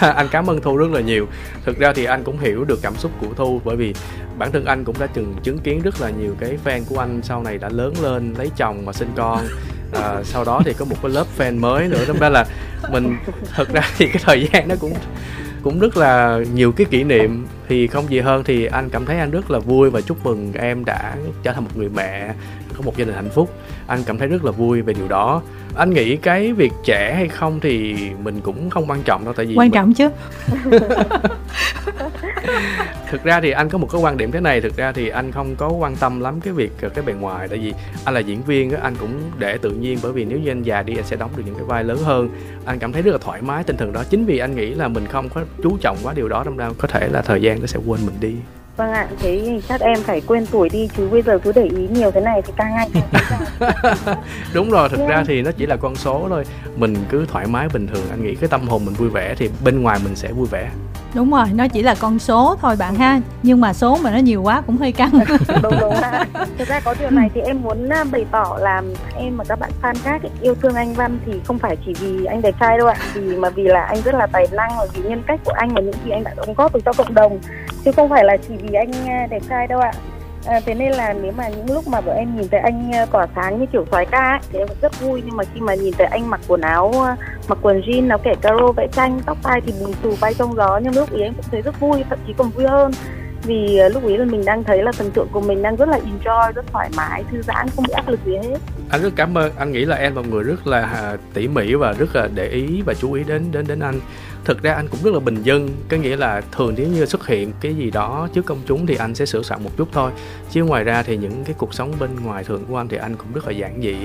Anh 0.16 0.28
cảm 0.30 0.50
ơn 0.50 0.60
thu 0.60 0.76
rất 0.76 0.90
là 0.90 1.00
nhiều. 1.00 1.26
Thực 1.64 1.78
ra 1.78 1.92
thì 1.92 2.04
anh 2.04 2.24
cũng 2.24 2.38
hiểu 2.38 2.64
được 2.64 2.78
cảm 2.82 2.96
xúc 2.96 3.12
của 3.20 3.34
thu 3.36 3.60
bởi 3.64 3.76
vì 3.76 3.94
bản 4.38 4.52
thân 4.52 4.64
anh 4.64 4.84
cũng 4.84 4.98
đã 4.98 5.06
từng 5.06 5.34
chứng 5.42 5.58
kiến 5.58 5.82
rất 5.82 6.00
là 6.00 6.10
nhiều 6.10 6.36
cái 6.40 6.58
fan 6.64 6.82
của 6.88 6.98
anh 6.98 7.20
sau 7.22 7.42
này 7.42 7.58
đã 7.58 7.68
lớn 7.68 7.94
lên 8.02 8.34
lấy 8.38 8.50
chồng 8.56 8.84
và 8.84 8.92
sinh 8.92 9.10
con. 9.16 9.44
À, 9.92 10.22
sau 10.24 10.44
đó 10.44 10.62
thì 10.64 10.72
có 10.72 10.84
một 10.84 10.96
cái 11.02 11.10
lớp 11.10 11.26
fan 11.38 11.60
mới 11.60 11.88
nữa. 11.88 12.04
Đâm 12.08 12.18
ra 12.18 12.28
là 12.28 12.44
mình 12.90 13.16
thực 13.54 13.68
ra 13.68 13.82
thì 13.98 14.06
cái 14.06 14.22
thời 14.24 14.48
gian 14.52 14.68
nó 14.68 14.74
cũng 14.80 14.92
cũng 15.62 15.78
rất 15.78 15.96
là 15.96 16.40
nhiều 16.54 16.72
cái 16.72 16.86
kỷ 16.90 17.04
niệm. 17.04 17.46
Thì 17.68 17.86
không 17.86 18.10
gì 18.10 18.20
hơn 18.20 18.44
thì 18.44 18.66
anh 18.66 18.90
cảm 18.90 19.06
thấy 19.06 19.18
anh 19.18 19.30
rất 19.30 19.50
là 19.50 19.58
vui 19.58 19.90
và 19.90 20.00
chúc 20.00 20.24
mừng 20.24 20.52
em 20.52 20.84
đã 20.84 21.16
trở 21.42 21.52
thành 21.52 21.64
một 21.64 21.70
người 21.74 21.88
mẹ 21.88 22.34
có 22.76 22.82
một 22.82 22.96
gia 22.96 23.04
đình 23.04 23.14
hạnh 23.14 23.30
phúc. 23.30 23.50
Anh 23.86 24.00
cảm 24.06 24.18
thấy 24.18 24.28
rất 24.28 24.44
là 24.44 24.50
vui 24.50 24.82
về 24.82 24.94
điều 24.94 25.08
đó. 25.08 25.42
Anh 25.76 25.90
nghĩ 25.90 26.16
cái 26.16 26.52
việc 26.52 26.72
trẻ 26.84 27.14
hay 27.14 27.28
không 27.28 27.60
thì 27.60 27.96
mình 28.22 28.40
cũng 28.40 28.70
không 28.70 28.90
quan 28.90 29.02
trọng 29.02 29.24
đâu 29.24 29.34
tại 29.34 29.46
vì 29.46 29.54
quan 29.54 29.70
trọng 29.70 29.86
mình... 29.86 29.94
chứ. 29.94 30.08
Thực 33.10 33.24
ra 33.24 33.40
thì 33.40 33.50
anh 33.50 33.68
có 33.68 33.78
một 33.78 33.88
cái 33.92 34.00
quan 34.00 34.16
điểm 34.16 34.32
thế 34.32 34.40
này 34.40 34.60
thực 34.60 34.76
ra 34.76 34.92
thì 34.92 35.08
anh 35.08 35.32
không 35.32 35.56
có 35.56 35.68
quan 35.68 35.96
tâm 35.96 36.20
lắm 36.20 36.40
cái 36.40 36.52
việc 36.52 36.72
cái 36.94 37.04
bề 37.04 37.12
ngoài 37.12 37.48
tại 37.48 37.58
vì 37.58 37.74
anh 38.04 38.14
là 38.14 38.20
diễn 38.20 38.42
viên 38.42 38.70
á 38.70 38.78
anh 38.82 38.94
cũng 39.00 39.20
để 39.38 39.58
tự 39.58 39.70
nhiên 39.70 39.98
bởi 40.02 40.12
vì 40.12 40.24
nếu 40.24 40.38
như 40.38 40.50
anh 40.50 40.62
già 40.62 40.82
đi 40.82 40.96
anh 40.96 41.04
sẽ 41.04 41.16
đóng 41.16 41.30
được 41.36 41.42
những 41.46 41.54
cái 41.54 41.64
vai 41.64 41.84
lớn 41.84 41.98
hơn. 42.04 42.28
Anh 42.64 42.78
cảm 42.78 42.92
thấy 42.92 43.02
rất 43.02 43.12
là 43.12 43.18
thoải 43.18 43.42
mái 43.42 43.64
tinh 43.64 43.76
thần 43.76 43.92
đó. 43.92 44.04
Chính 44.10 44.24
vì 44.24 44.38
anh 44.38 44.56
nghĩ 44.56 44.74
là 44.74 44.88
mình 44.88 45.06
không 45.06 45.28
có 45.28 45.44
chú 45.62 45.76
trọng 45.80 45.96
quá 46.02 46.14
điều 46.16 46.28
đó 46.28 46.44
đâm 46.44 46.56
ra 46.56 46.70
có 46.78 46.88
thể 46.88 47.08
là 47.08 47.22
thời 47.22 47.42
gian 47.42 47.60
nó 47.60 47.66
sẽ 47.66 47.78
quên 47.86 48.00
mình 48.06 48.16
đi 48.20 48.34
Vâng 48.76 48.92
ạ, 48.92 49.08
thế 49.18 49.42
thì 49.44 49.60
chắc 49.68 49.80
em 49.80 50.02
phải 50.02 50.20
quên 50.20 50.46
tuổi 50.46 50.68
đi 50.68 50.88
chứ 50.96 51.08
bây 51.08 51.22
giờ 51.22 51.38
cứ 51.38 51.52
để 51.52 51.62
ý 51.62 51.88
nhiều 51.88 52.10
thế 52.10 52.20
này 52.20 52.42
thì 52.42 52.52
càng 52.56 52.74
ngày 52.74 52.88
càng 53.12 54.16
Đúng 54.54 54.70
rồi, 54.70 54.88
thực 54.88 54.98
yeah. 54.98 55.10
ra 55.10 55.24
thì 55.26 55.42
nó 55.42 55.50
chỉ 55.58 55.66
là 55.66 55.76
con 55.76 55.96
số 55.96 56.26
thôi. 56.28 56.44
Mình 56.76 56.96
cứ 57.08 57.26
thoải 57.26 57.46
mái 57.46 57.68
bình 57.72 57.86
thường, 57.86 58.04
anh 58.10 58.22
nghĩ 58.22 58.34
cái 58.34 58.48
tâm 58.48 58.68
hồn 58.68 58.84
mình 58.84 58.94
vui 58.94 59.08
vẻ 59.08 59.34
thì 59.38 59.50
bên 59.64 59.82
ngoài 59.82 59.98
mình 60.04 60.16
sẽ 60.16 60.32
vui 60.32 60.46
vẻ 60.50 60.70
đúng 61.14 61.30
rồi 61.30 61.46
nó 61.54 61.68
chỉ 61.68 61.82
là 61.82 61.94
con 62.00 62.18
số 62.18 62.56
thôi 62.60 62.76
bạn 62.78 62.94
ha. 62.94 63.20
Nhưng 63.42 63.60
mà 63.60 63.72
số 63.72 63.98
mà 64.02 64.10
nó 64.10 64.18
nhiều 64.18 64.42
quá 64.42 64.62
cũng 64.66 64.76
hơi 64.76 64.92
căng. 64.92 65.10
Đúng 65.62 65.74
đúng 65.80 65.94
ha. 65.94 66.24
thực 66.58 66.68
ra 66.68 66.80
có 66.80 66.94
điều 67.00 67.10
này 67.10 67.30
thì 67.34 67.40
em 67.40 67.62
muốn 67.62 67.88
à, 67.88 68.04
bày 68.12 68.26
tỏ 68.30 68.56
là 68.60 68.82
em 69.16 69.36
và 69.36 69.44
các 69.48 69.58
bạn 69.60 69.70
fan 69.82 69.94
khác 70.02 70.22
yêu 70.40 70.54
thương 70.54 70.74
anh 70.74 70.94
Văn 70.94 71.18
thì 71.26 71.32
không 71.44 71.58
phải 71.58 71.76
chỉ 71.86 71.92
vì 72.00 72.24
anh 72.24 72.42
đẹp 72.42 72.54
trai 72.60 72.78
đâu 72.78 72.86
ạ. 72.86 72.96
Vì 73.14 73.36
mà 73.36 73.50
vì 73.50 73.62
là 73.62 73.84
anh 73.84 74.02
rất 74.04 74.14
là 74.14 74.26
tài 74.26 74.46
năng 74.52 74.70
và 74.78 74.86
vì 74.94 75.02
nhân 75.02 75.22
cách 75.26 75.40
của 75.44 75.52
anh 75.52 75.74
và 75.74 75.80
những 75.80 75.94
gì 76.04 76.10
anh 76.10 76.24
đã 76.24 76.34
đóng 76.36 76.54
góp 76.54 76.74
được 76.74 76.80
cho 76.84 76.92
cộng 76.92 77.14
đồng. 77.14 77.38
Chứ 77.84 77.92
không 77.92 78.08
phải 78.08 78.24
là 78.24 78.36
chỉ 78.48 78.54
vì 78.56 78.74
anh 78.74 78.92
à, 79.08 79.26
đẹp 79.30 79.42
trai 79.48 79.66
đâu 79.66 79.80
ạ. 79.80 79.92
À, 80.46 80.60
thế 80.66 80.74
nên 80.74 80.92
là 80.92 81.12
nếu 81.12 81.32
mà 81.36 81.48
những 81.48 81.74
lúc 81.74 81.88
mà 81.88 82.00
bọn 82.00 82.16
em 82.16 82.36
nhìn 82.36 82.48
thấy 82.48 82.60
anh 82.60 82.92
ờ, 82.92 83.06
tỏa 83.06 83.26
sáng 83.36 83.60
như 83.60 83.66
kiểu 83.72 83.84
soái 83.90 84.06
ca 84.06 84.30
ấy, 84.30 84.38
thì 84.52 84.58
em 84.58 84.68
cũng 84.68 84.76
rất 84.82 85.00
vui. 85.00 85.22
Nhưng 85.26 85.36
mà 85.36 85.44
khi 85.54 85.60
mà 85.60 85.74
nhìn 85.74 85.94
thấy 85.98 86.06
anh 86.06 86.30
mặc 86.30 86.40
quần 86.48 86.60
áo 86.60 86.92
mặc 87.48 87.58
quần 87.62 87.80
jean, 87.80 88.10
áo 88.10 88.18
kẻ 88.18 88.34
caro, 88.42 88.72
vẽ 88.76 88.86
tranh, 88.92 89.20
tóc 89.26 89.38
tai 89.42 89.60
thì 89.60 89.72
bùn 89.80 89.92
xù 90.02 90.14
bay 90.20 90.34
trong 90.34 90.56
gió, 90.56 90.80
nhưng 90.82 90.94
lúc 90.94 91.12
ý 91.12 91.22
em 91.22 91.34
cũng 91.34 91.44
thấy 91.50 91.62
rất 91.62 91.80
vui, 91.80 92.04
thậm 92.10 92.18
chí 92.26 92.32
còn 92.38 92.50
vui 92.50 92.66
hơn. 92.66 92.92
Vì 93.42 93.76
ờ, 93.78 93.88
lúc 93.88 94.06
ý 94.06 94.16
là 94.16 94.24
mình 94.24 94.44
đang 94.44 94.64
thấy 94.64 94.82
là 94.82 94.92
thần 94.92 95.10
tượng 95.10 95.28
của 95.32 95.40
mình 95.40 95.62
đang 95.62 95.76
rất 95.76 95.88
là 95.88 95.98
enjoy, 95.98 96.52
rất 96.52 96.66
thoải 96.72 96.90
mái, 96.96 97.24
thư 97.30 97.42
giãn, 97.42 97.68
không 97.76 97.84
bị 97.88 97.92
áp 97.92 98.08
lực 98.08 98.20
gì 98.24 98.32
hết. 98.36 98.58
Anh 98.88 99.02
rất 99.02 99.12
cảm 99.16 99.38
ơn, 99.38 99.52
anh 99.56 99.72
nghĩ 99.72 99.84
là 99.84 99.96
em 99.96 100.14
là 100.14 100.22
một 100.22 100.28
người 100.30 100.42
rất 100.42 100.66
là 100.66 100.80
à, 100.80 101.16
tỉ 101.34 101.48
mỉ 101.48 101.74
và 101.74 101.92
rất 101.92 102.16
là 102.16 102.28
để 102.34 102.48
ý 102.48 102.82
và 102.86 102.94
chú 102.94 103.12
ý 103.12 103.24
đến 103.24 103.52
đến 103.52 103.66
đến 103.68 103.80
anh 103.80 104.00
thực 104.44 104.62
ra 104.62 104.74
anh 104.74 104.88
cũng 104.88 105.00
rất 105.02 105.14
là 105.14 105.20
bình 105.20 105.42
dân, 105.42 105.68
có 105.88 105.96
nghĩa 105.96 106.16
là 106.16 106.42
thường 106.52 106.74
nếu 106.76 106.88
như 106.88 107.06
xuất 107.06 107.26
hiện 107.26 107.52
cái 107.60 107.74
gì 107.74 107.90
đó 107.90 108.28
trước 108.34 108.46
công 108.46 108.58
chúng 108.66 108.86
thì 108.86 108.94
anh 108.94 109.14
sẽ 109.14 109.26
sửa 109.26 109.42
soạn 109.42 109.64
một 109.64 109.70
chút 109.76 109.88
thôi. 109.92 110.10
Chứ 110.50 110.64
ngoài 110.64 110.84
ra 110.84 111.02
thì 111.02 111.16
những 111.16 111.44
cái 111.44 111.54
cuộc 111.58 111.74
sống 111.74 111.92
bên 112.00 112.10
ngoài 112.24 112.44
thường 112.44 112.64
của 112.68 112.76
anh 112.76 112.88
thì 112.88 112.96
anh 112.96 113.16
cũng 113.16 113.32
rất 113.32 113.46
là 113.46 113.52
giản 113.52 113.80
dị 113.82 113.96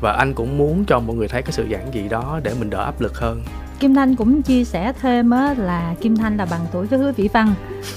và 0.00 0.12
anh 0.12 0.34
cũng 0.34 0.58
muốn 0.58 0.84
cho 0.86 1.00
mọi 1.00 1.16
người 1.16 1.28
thấy 1.28 1.42
cái 1.42 1.52
sự 1.52 1.66
giản 1.68 1.90
dị 1.94 2.08
đó 2.08 2.40
để 2.42 2.54
mình 2.60 2.70
đỡ 2.70 2.84
áp 2.84 3.00
lực 3.00 3.18
hơn. 3.18 3.42
Kim 3.80 3.94
Thanh 3.94 4.14
cũng 4.16 4.42
chia 4.42 4.64
sẻ 4.64 4.92
thêm 5.00 5.30
á, 5.30 5.54
là 5.58 5.94
Kim 6.00 6.16
Thanh 6.16 6.36
là 6.36 6.46
bằng 6.50 6.60
tuổi 6.72 6.86
với 6.86 6.98
Hứa 6.98 7.12
Vĩ 7.12 7.28
Văn. 7.28 7.54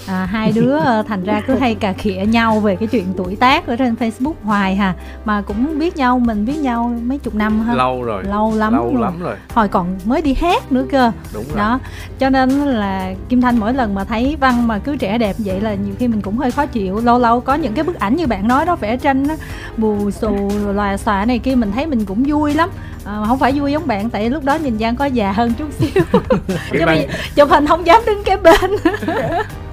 À, 0.08 0.26
hai 0.26 0.52
đứa 0.52 0.78
ờ, 0.86 1.04
thành 1.08 1.24
ra 1.24 1.42
cứ 1.48 1.56
hay 1.56 1.76
cà 1.76 1.94
khịa 1.94 2.26
nhau 2.28 2.60
về 2.60 2.76
cái 2.76 2.88
chuyện 2.88 3.06
tuổi 3.18 3.36
tác 3.36 3.68
ở 3.68 3.76
trên 3.76 3.96
Facebook 4.00 4.34
hoài 4.44 4.76
hà. 4.76 4.94
Mà 5.26 5.42
cũng 5.42 5.80
biết 5.80 5.98
nhau 5.98 6.20
mình 6.20 6.46
biết 6.46 6.58
nhau 6.58 6.94
mấy 7.04 7.18
chục 7.18 7.36
năm 7.36 7.62
ha 7.62 7.74
lâu 7.74 8.04
rồi. 8.04 8.24
Lâu 8.24 8.54
lắm 8.56 8.74
lâu 8.74 8.94
rồi. 8.94 9.02
lắm 9.02 9.20
rồi. 9.20 9.36
Hồi 9.54 9.68
còn 9.68 10.00
mới 10.06 10.22
đi 10.22 10.34
hát 10.34 10.72
nữa 10.72 10.86
cơ. 10.92 11.12
Đúng 11.34 11.44
rồi. 11.48 11.58
đó 11.58 11.80
cho 12.20 12.30
nên 12.30 12.50
là 12.50 13.14
Kim 13.30 13.42
Thanh 13.42 13.58
mỗi 13.58 13.74
lần 13.74 13.96
mà 13.96 14.04
thấy 14.04 14.38
Văn 14.40 14.68
mà 14.68 14.80
cứ 14.80 14.98
trẻ 14.98 15.18
đẹp 15.18 15.36
vậy 15.38 15.62
là 15.62 15.74
nhiều 15.74 15.94
khi 16.00 16.08
mình 16.08 16.22
cũng 16.22 16.38
hơi 16.38 16.52
khó 16.52 16.66
chịu. 16.66 17.00
Lâu 17.00 17.20
lâu 17.20 17.40
có 17.40 17.54
những 17.54 17.74
cái 17.74 17.84
bức 17.84 18.00
ảnh 18.00 18.16
như 18.16 18.28
bạn 18.28 18.48
nói 18.48 18.66
đó 18.66 18.76
vẽ 18.76 18.98
tranh 18.98 19.28
đó, 19.28 19.36
bù 19.78 20.12
xù 20.12 20.52
lòa 20.74 20.98
xòa 20.98 21.26
này 21.26 21.40
kia 21.40 21.56
mình 21.56 21.72
thấy 21.72 21.86
mình 21.86 22.06
cũng 22.06 22.24
vui 22.28 22.54
lắm 22.54 22.70
à, 23.06 23.24
không 23.28 23.40
phải 23.40 23.52
vui 23.52 23.72
giống 23.72 23.88
bạn 23.88 24.10
tại 24.10 24.30
lúc 24.30 24.44
đó 24.44 24.56
nhìn 24.56 24.80
Giang 24.80 24.96
có 24.96 25.06
già 25.06 25.32
hơn 25.32 25.54
chút 25.54 25.68
xíu. 25.72 26.04
Chứ 26.72 26.80
văn... 26.86 27.08
chụp 27.36 27.50
hình 27.50 27.68
không 27.68 27.86
dám 27.86 28.02
đứng 28.06 28.24
kế 28.24 28.38
bên. 28.38 28.72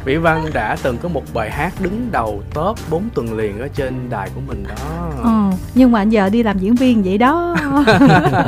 Vĩ 0.05 0.17
Văn 0.17 0.47
đã 0.55 0.77
từng 0.83 0.97
có 1.03 1.09
một 1.09 1.23
bài 1.35 1.51
hát 1.51 1.73
đứng 1.81 2.09
đầu 2.13 2.43
top 2.55 2.79
4 2.91 3.03
tuần 3.15 3.37
liền 3.37 3.61
ở 3.61 3.69
trên 3.69 4.11
đài 4.11 4.31
của 4.35 4.41
mình 4.47 4.65
đó. 4.69 5.11
Ừ, 5.23 5.57
nhưng 5.75 5.93
mà 5.93 6.03
giờ 6.03 6.29
đi 6.29 6.43
làm 6.43 6.59
diễn 6.59 6.75
viên 6.75 7.03
vậy 7.03 7.19
đó. 7.19 7.57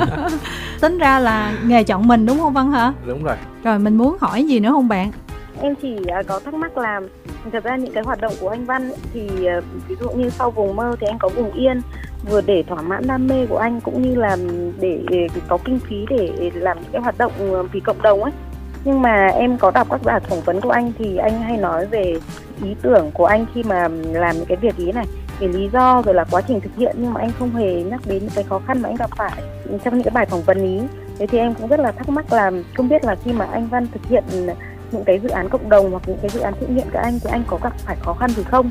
Tính 0.80 0.98
ra 0.98 1.18
là 1.18 1.52
nghề 1.64 1.84
chọn 1.84 2.08
mình 2.08 2.26
đúng 2.26 2.38
không 2.38 2.52
Văn 2.52 2.72
hả? 2.72 2.92
Đúng 3.06 3.24
rồi. 3.24 3.36
Rồi 3.64 3.78
mình 3.78 3.96
muốn 3.96 4.16
hỏi 4.20 4.44
gì 4.44 4.60
nữa 4.60 4.70
không 4.70 4.88
bạn? 4.88 5.12
Em 5.62 5.74
chỉ 5.82 5.96
à, 6.08 6.22
có 6.28 6.40
thắc 6.44 6.54
mắc 6.54 6.78
là 6.78 7.00
thật 7.52 7.64
ra 7.64 7.76
những 7.76 7.92
cái 7.92 8.02
hoạt 8.02 8.20
động 8.20 8.32
của 8.40 8.48
anh 8.48 8.66
Văn 8.66 8.92
thì 9.12 9.46
à, 9.46 9.60
ví 9.88 9.96
dụ 10.00 10.10
như 10.10 10.30
sau 10.30 10.50
vùng 10.50 10.76
mơ 10.76 10.96
thì 11.00 11.06
anh 11.06 11.18
có 11.18 11.28
vùng 11.28 11.52
yên 11.52 11.80
vừa 12.28 12.40
để 12.40 12.62
thỏa 12.62 12.82
mãn 12.82 13.06
đam 13.06 13.26
mê 13.26 13.46
của 13.46 13.56
anh 13.56 13.80
cũng 13.80 14.02
như 14.02 14.14
là 14.14 14.36
để 14.80 15.28
có 15.48 15.58
kinh 15.64 15.78
phí 15.78 16.06
để 16.10 16.50
làm 16.54 16.80
những 16.80 16.92
cái 16.92 17.02
hoạt 17.02 17.18
động 17.18 17.32
ờ, 17.38 17.62
vì 17.62 17.80
cộng 17.80 18.02
đồng 18.02 18.22
ấy. 18.22 18.32
Nhưng 18.84 19.02
mà 19.02 19.26
em 19.26 19.58
có 19.58 19.70
đọc 19.70 19.86
các 19.90 20.00
bài 20.04 20.20
phỏng 20.20 20.40
vấn 20.40 20.60
của 20.60 20.70
anh 20.70 20.92
thì 20.98 21.16
anh 21.16 21.42
hay 21.42 21.56
nói 21.56 21.86
về 21.86 22.14
ý 22.64 22.74
tưởng 22.82 23.10
của 23.14 23.26
anh 23.26 23.46
khi 23.54 23.62
mà 23.62 23.88
làm 24.12 24.36
những 24.36 24.46
cái 24.46 24.56
việc 24.56 24.76
ý 24.76 24.92
này. 24.92 25.06
Về 25.40 25.48
lý 25.48 25.68
do 25.72 26.02
rồi 26.02 26.14
là 26.14 26.24
quá 26.30 26.40
trình 26.40 26.60
thực 26.60 26.76
hiện 26.76 26.96
nhưng 26.98 27.12
mà 27.14 27.20
anh 27.20 27.30
không 27.38 27.50
hề 27.50 27.82
nhắc 27.82 28.00
đến 28.06 28.18
những 28.18 28.32
cái 28.34 28.44
khó 28.44 28.60
khăn 28.66 28.82
mà 28.82 28.88
anh 28.88 28.96
gặp 28.96 29.10
phải 29.16 29.42
trong 29.84 29.94
những 29.94 30.02
cái 30.02 30.12
bài 30.14 30.26
phỏng 30.26 30.42
vấn 30.42 30.62
ý. 30.62 30.80
Thế 31.18 31.26
thì 31.26 31.38
em 31.38 31.54
cũng 31.54 31.68
rất 31.68 31.80
là 31.80 31.92
thắc 31.92 32.08
mắc 32.08 32.32
là 32.32 32.50
không 32.76 32.88
biết 32.88 33.04
là 33.04 33.16
khi 33.24 33.32
mà 33.32 33.44
anh 33.44 33.68
Văn 33.68 33.86
thực 33.92 34.06
hiện 34.06 34.24
những 34.92 35.04
cái 35.04 35.18
dự 35.18 35.28
án 35.28 35.48
cộng 35.48 35.68
đồng 35.68 35.90
hoặc 35.90 36.02
những 36.06 36.18
cái 36.22 36.30
dự 36.30 36.40
án 36.40 36.54
thiện 36.60 36.74
nguyện 36.74 36.86
của 36.92 36.98
anh 36.98 37.18
thì 37.24 37.30
anh 37.30 37.42
có 37.46 37.58
gặp 37.62 37.72
phải 37.78 37.96
khó 38.00 38.12
khăn 38.12 38.30
gì 38.30 38.42
không? 38.42 38.70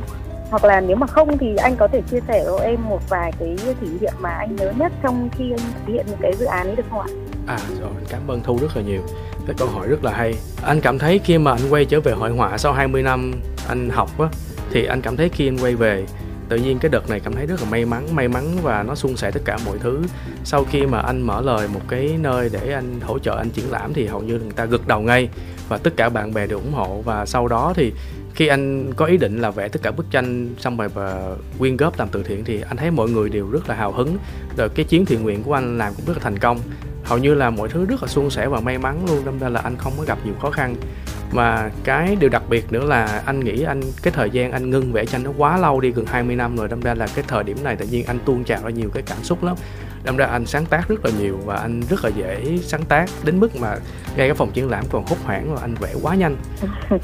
Hoặc 0.49 0.63
là 0.63 0.81
nếu 0.81 0.95
mà 0.95 1.07
không 1.07 1.37
thì 1.37 1.55
anh 1.55 1.75
có 1.75 1.87
thể 1.87 2.01
chia 2.01 2.19
sẻ 2.27 2.45
với 2.45 2.65
em 2.65 2.89
một 2.89 3.09
vài 3.09 3.31
cái 3.39 3.55
kỷ 3.81 3.87
niệm 4.01 4.13
mà 4.19 4.29
anh 4.29 4.55
nhớ 4.55 4.73
nhất 4.77 4.91
trong 5.03 5.29
khi 5.31 5.51
anh 5.51 5.71
thực 5.73 5.93
hiện 5.93 6.05
những 6.07 6.19
cái 6.21 6.33
dự 6.39 6.45
án 6.45 6.67
ấy 6.67 6.75
được 6.75 6.83
không 6.89 6.99
ạ? 6.99 7.07
À 7.47 7.59
rồi, 7.81 7.91
cảm 8.09 8.21
ơn 8.27 8.41
Thu 8.43 8.57
rất 8.61 8.77
là 8.77 8.81
nhiều. 8.81 9.01
Cái 9.45 9.55
câu 9.57 9.67
hỏi 9.67 9.87
rất 9.87 10.03
là 10.03 10.11
hay. 10.11 10.33
Anh 10.63 10.81
cảm 10.81 10.99
thấy 10.99 11.19
khi 11.23 11.37
mà 11.37 11.51
anh 11.51 11.61
quay 11.69 11.85
trở 11.85 11.99
về 12.01 12.11
hội 12.11 12.29
họa 12.29 12.57
sau 12.57 12.73
20 12.73 13.03
năm 13.03 13.33
anh 13.67 13.89
học 13.89 14.19
á 14.19 14.27
thì 14.71 14.85
anh 14.85 15.01
cảm 15.01 15.17
thấy 15.17 15.29
khi 15.29 15.47
anh 15.47 15.57
quay 15.57 15.75
về 15.75 16.05
tự 16.49 16.57
nhiên 16.57 16.79
cái 16.79 16.89
đợt 16.89 17.09
này 17.09 17.19
cảm 17.19 17.33
thấy 17.33 17.45
rất 17.45 17.61
là 17.61 17.69
may 17.69 17.85
mắn 17.85 18.07
may 18.11 18.27
mắn 18.27 18.57
và 18.63 18.83
nó 18.83 18.95
suôn 18.95 19.17
sẻ 19.17 19.31
tất 19.31 19.39
cả 19.45 19.57
mọi 19.65 19.77
thứ 19.79 20.03
sau 20.43 20.63
khi 20.63 20.85
mà 20.85 20.99
anh 20.99 21.21
mở 21.21 21.41
lời 21.41 21.67
một 21.73 21.81
cái 21.87 22.15
nơi 22.19 22.49
để 22.53 22.73
anh 22.73 22.99
hỗ 23.01 23.19
trợ 23.19 23.37
anh 23.37 23.49
triển 23.49 23.71
lãm 23.71 23.93
thì 23.93 24.05
hầu 24.07 24.21
như 24.21 24.39
người 24.39 24.53
ta 24.55 24.65
gật 24.65 24.87
đầu 24.87 25.01
ngay 25.01 25.29
và 25.67 25.77
tất 25.77 25.93
cả 25.97 26.09
bạn 26.09 26.33
bè 26.33 26.47
đều 26.47 26.57
ủng 26.57 26.73
hộ 26.73 27.01
và 27.05 27.25
sau 27.25 27.47
đó 27.47 27.73
thì 27.75 27.93
khi 28.35 28.47
anh 28.47 28.93
có 28.93 29.05
ý 29.05 29.17
định 29.17 29.41
là 29.41 29.51
vẽ 29.51 29.67
tất 29.67 29.81
cả 29.83 29.91
bức 29.91 30.11
tranh 30.11 30.49
xong 30.59 30.77
rồi 30.77 30.89
và 30.89 31.35
quyên 31.59 31.77
góp 31.77 31.99
làm 31.99 32.07
từ 32.11 32.23
thiện 32.23 32.43
thì 32.45 32.61
anh 32.61 32.77
thấy 32.77 32.91
mọi 32.91 33.09
người 33.09 33.29
đều 33.29 33.49
rất 33.51 33.69
là 33.69 33.75
hào 33.75 33.91
hứng. 33.91 34.17
Rồi 34.57 34.69
cái 34.69 34.85
chuyến 34.85 35.05
thiện 35.05 35.23
nguyện 35.23 35.43
của 35.43 35.53
anh 35.53 35.77
làm 35.77 35.93
cũng 35.97 36.05
rất 36.05 36.17
là 36.17 36.23
thành 36.23 36.39
công. 36.39 36.59
Hầu 37.03 37.17
như 37.17 37.33
là 37.33 37.49
mọi 37.49 37.69
thứ 37.69 37.85
rất 37.85 38.01
là 38.03 38.07
suôn 38.07 38.29
sẻ 38.29 38.47
và 38.47 38.59
may 38.59 38.77
mắn 38.77 39.05
luôn, 39.07 39.25
đâm 39.25 39.39
ra 39.39 39.49
là 39.49 39.59
anh 39.59 39.77
không 39.77 39.93
có 39.97 40.03
gặp 40.03 40.17
nhiều 40.25 40.33
khó 40.41 40.51
khăn. 40.51 40.75
Mà 41.31 41.69
cái 41.83 42.17
điều 42.19 42.29
đặc 42.29 42.43
biệt 42.49 42.71
nữa 42.71 42.85
là 42.85 43.23
anh 43.25 43.39
nghĩ 43.39 43.63
anh, 43.63 43.81
cái 44.03 44.13
thời 44.13 44.29
gian 44.29 44.51
anh 44.51 44.69
ngưng 44.69 44.93
vẽ 44.93 45.05
tranh 45.05 45.23
nó 45.23 45.31
quá 45.37 45.57
lâu 45.57 45.79
đi, 45.79 45.91
gần 45.91 46.05
20 46.05 46.35
năm 46.35 46.55
rồi, 46.55 46.67
đâm 46.67 46.81
ra 46.81 46.93
là 46.93 47.07
cái 47.15 47.25
thời 47.27 47.43
điểm 47.43 47.57
này 47.63 47.75
tự 47.75 47.85
nhiên 47.85 48.05
anh 48.05 48.19
tuôn 48.25 48.43
trào 48.43 48.61
ra 48.63 48.69
nhiều 48.69 48.89
cái 48.93 49.03
cảm 49.03 49.23
xúc 49.23 49.43
lắm 49.43 49.55
đâm 50.03 50.17
ra 50.17 50.25
anh 50.25 50.45
sáng 50.45 50.65
tác 50.65 50.89
rất 50.89 51.05
là 51.05 51.11
nhiều 51.19 51.39
và 51.45 51.55
anh 51.55 51.81
rất 51.89 52.03
là 52.03 52.09
dễ 52.09 52.57
sáng 52.63 52.83
tác 52.83 53.05
đến 53.23 53.39
mức 53.39 53.55
mà 53.55 53.75
ngay 54.15 54.27
cái 54.27 54.33
phòng 54.33 54.51
triển 54.51 54.69
lãm 54.69 54.83
còn 54.91 55.05
hốt 55.05 55.15
hoảng 55.25 55.55
và 55.55 55.61
anh 55.61 55.75
vẽ 55.75 55.89
quá 56.01 56.15
nhanh. 56.15 56.35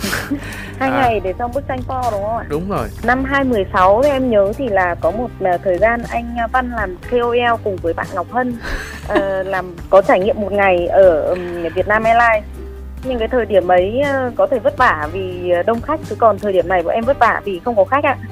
Hai 0.80 0.90
à, 0.90 1.02
ngày 1.02 1.20
để 1.20 1.34
xong 1.40 1.52
bức 1.54 1.68
tranh 1.68 1.80
to 1.88 2.04
đúng 2.12 2.22
không 2.22 2.38
ạ? 2.38 2.46
Đúng 2.50 2.70
rồi. 2.70 2.88
Năm 3.04 3.24
2016 3.24 4.02
em 4.06 4.30
nhớ 4.30 4.54
thì 4.58 4.68
là 4.68 4.96
có 4.96 5.12
một 5.12 5.30
à, 5.44 5.58
thời 5.64 5.78
gian 5.78 6.04
anh 6.10 6.36
Văn 6.52 6.72
làm 6.72 6.96
KOL 7.12 7.62
cùng 7.64 7.75
với 7.75 7.94
bạn 7.94 8.08
Ngọc 8.14 8.32
Hân 8.32 8.58
uh, 9.10 9.18
làm 9.48 9.75
có 9.90 10.02
trải 10.02 10.20
nghiệm 10.20 10.42
một 10.42 10.52
ngày 10.52 10.88
ở 10.88 11.22
um, 11.22 11.64
Việt 11.75 11.88
Nam 11.88 12.04
Airlines. 12.04 12.50
Nhưng 13.04 13.20
cái 13.20 13.28
thời 13.28 13.46
điểm 13.46 13.68
ấy 13.68 14.04
có 14.36 14.48
thể 14.48 14.60
vất 14.60 14.78
vả 14.78 15.08
vì 15.12 15.54
đông 15.66 15.82
khách 15.82 16.00
chứ 16.10 16.16
còn 16.16 16.40
thời 16.40 16.54
điểm 16.54 16.68
này 16.68 16.84
bọn 16.84 16.94
em 16.94 17.04
vất 17.04 17.20
vả 17.20 17.42
vì 17.46 17.60
không 17.60 17.75
có 17.75 17.86
khách 17.86 18.04
ạ. 18.04 18.18
à, 18.22 18.28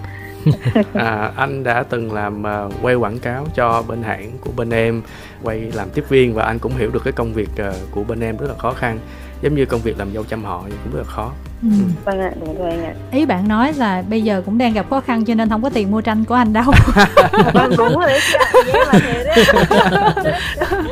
anh 1.35 1.63
đã 1.63 1.83
từng 1.89 2.13
làm 2.13 2.43
uh, 2.43 2.73
quay 2.81 2.95
quảng 2.95 3.19
cáo 3.19 3.47
cho 3.55 3.83
bên 3.88 4.03
hãng 4.03 4.31
của 4.41 4.51
bên 4.57 4.69
em 4.69 5.01
quay 5.43 5.59
làm 5.59 5.89
tiếp 5.89 6.03
viên 6.09 6.33
và 6.33 6.43
anh 6.43 6.59
cũng 6.59 6.75
hiểu 6.75 6.91
được 6.91 7.03
cái 7.03 7.13
công 7.13 7.33
việc 7.33 7.50
uh, 7.69 7.91
của 7.91 8.03
bên 8.03 8.19
em 8.19 8.38
rất 8.38 8.47
là 8.47 8.53
khó 8.57 8.73
khăn. 8.73 9.00
Giống 9.41 9.55
như 9.55 9.65
công 9.65 9.81
việc 9.81 10.00
làm 10.00 10.13
dâu 10.13 10.23
chăm 10.23 10.43
họ 10.43 10.63
thì 10.65 10.73
cũng 10.83 10.93
rất 10.93 11.00
là 11.00 11.13
khó. 11.13 11.31
Ừ. 11.62 11.67
ừ. 11.71 11.85
vâng 12.05 12.19
ạ 12.19 12.31
đúng 12.39 12.59
rồi 12.59 12.69
anh 12.69 12.83
ạ. 12.83 12.93
Ý 13.12 13.25
bạn 13.25 13.47
nói 13.47 13.73
là 13.73 14.03
bây 14.09 14.21
giờ 14.21 14.41
cũng 14.45 14.57
đang 14.57 14.73
gặp 14.73 14.85
khó 14.89 15.01
khăn 15.01 15.25
cho 15.25 15.33
nên 15.33 15.50
không 15.50 15.62
có 15.62 15.69
tiền 15.69 15.91
mua 15.91 16.01
tranh 16.01 16.25
của 16.25 16.35
anh 16.35 16.53
đâu. 16.53 16.65
Vâng 17.53 17.73
đúng 17.77 18.00
rồi 18.00 18.09
đấy 18.09 18.19
là 18.85 19.00
thế 19.00 19.23
đấy. 20.23 20.33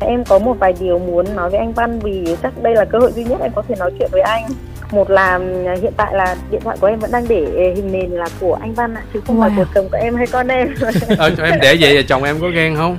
Em 0.00 0.24
có 0.24 0.38
một 0.38 0.56
vài 0.58 0.74
điều 0.80 0.98
muốn 0.98 1.36
nói 1.36 1.50
với 1.50 1.58
anh 1.58 1.72
Văn 1.72 1.98
vì 1.98 2.36
chắc 2.42 2.62
đây 2.62 2.74
là 2.74 2.84
cơ 2.84 2.98
hội 2.98 3.12
duy 3.12 3.24
nhất 3.24 3.40
em 3.40 3.52
có 3.54 3.62
thể 3.68 3.74
nói 3.78 3.92
chuyện 3.98 4.08
với 4.12 4.20
anh 4.20 4.44
một 4.90 5.10
là 5.10 5.38
hiện 5.82 5.92
tại 5.96 6.14
là 6.14 6.36
điện 6.50 6.60
thoại 6.60 6.76
của 6.80 6.86
em 6.86 6.98
vẫn 6.98 7.10
đang 7.12 7.28
để 7.28 7.72
hình 7.76 7.92
nền 7.92 8.10
là 8.10 8.28
của 8.40 8.58
anh 8.60 8.74
Văn 8.74 8.94
ạ 8.94 9.02
chứ 9.14 9.20
không 9.26 9.36
wow. 9.36 9.40
phải 9.40 9.50
của 9.56 9.64
chồng 9.74 9.88
của 9.92 9.98
em 10.00 10.14
hay 10.14 10.26
con 10.26 10.48
em. 10.48 10.74
Ờ 11.18 11.30
cho 11.36 11.44
em 11.44 11.58
để 11.62 11.76
vậy 11.80 11.94
là 11.94 12.02
chồng 12.08 12.24
em 12.24 12.40
có 12.40 12.48
ghen 12.48 12.76
không? 12.76 12.96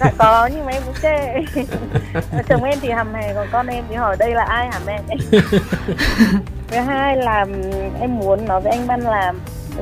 Dạ 0.00 0.12
có 0.18 0.48
nhưng 0.54 0.64
mà 0.64 0.72
em 0.72 0.82
cũng 0.86 0.94
chê. 1.02 1.34
Chồng 2.48 2.64
em 2.64 2.78
thì 2.82 2.90
hầm 2.90 3.14
hè 3.14 3.34
còn 3.34 3.46
con 3.52 3.66
em 3.66 3.84
thì 3.88 3.94
hỏi 3.94 4.16
đây 4.18 4.30
là 4.30 4.42
ai 4.42 4.68
hả 4.72 4.80
mẹ? 4.86 5.00
Thứ 6.68 6.80
hai 6.80 7.16
là 7.16 7.46
em 8.00 8.18
muốn 8.18 8.48
nói 8.48 8.60
với 8.60 8.72
anh 8.72 8.86
Văn 8.86 9.00
là 9.00 9.32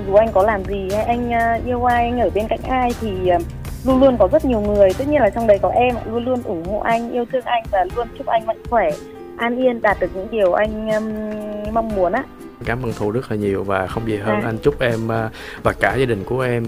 dù 0.06 0.14
anh 0.14 0.32
có 0.32 0.42
làm 0.42 0.64
gì 0.64 0.88
hay 0.94 1.04
anh 1.04 1.30
ờ, 1.30 1.58
yêu 1.66 1.84
ai 1.84 2.04
anh 2.04 2.20
ở 2.20 2.30
bên 2.34 2.48
cạnh 2.48 2.60
ai 2.68 2.90
thì 3.00 3.28
ờ, 3.28 3.38
luôn 3.84 4.00
luôn 4.00 4.16
có 4.18 4.28
rất 4.32 4.44
nhiều 4.44 4.60
người. 4.60 4.92
Tất 4.98 5.08
nhiên 5.08 5.20
là 5.20 5.30
trong 5.30 5.46
đấy 5.46 5.58
có 5.62 5.68
em 5.68 5.94
luôn 6.06 6.24
luôn 6.24 6.42
ủng 6.42 6.64
hộ 6.64 6.78
anh 6.78 7.12
yêu 7.12 7.24
thương 7.32 7.44
anh 7.44 7.62
và 7.70 7.84
luôn 7.96 8.08
chúc 8.18 8.26
anh 8.26 8.46
mạnh 8.46 8.62
khỏe 8.70 8.90
an 9.36 9.56
yên 9.56 9.82
đạt 9.82 10.00
được 10.00 10.10
những 10.14 10.28
điều 10.30 10.52
anh 10.52 10.88
um, 10.88 11.74
mong 11.74 11.88
muốn 11.88 12.12
á 12.12 12.24
cảm 12.64 12.82
ơn 12.82 12.92
thu 12.98 13.10
rất 13.10 13.30
là 13.30 13.36
nhiều 13.36 13.64
và 13.64 13.86
không 13.86 14.06
gì 14.06 14.16
hơn 14.16 14.40
à. 14.40 14.42
anh 14.44 14.58
chúc 14.58 14.80
em 14.80 15.04
uh, 15.04 15.32
và 15.62 15.72
cả 15.72 15.94
gia 15.94 16.04
đình 16.06 16.24
của 16.24 16.40
em 16.40 16.64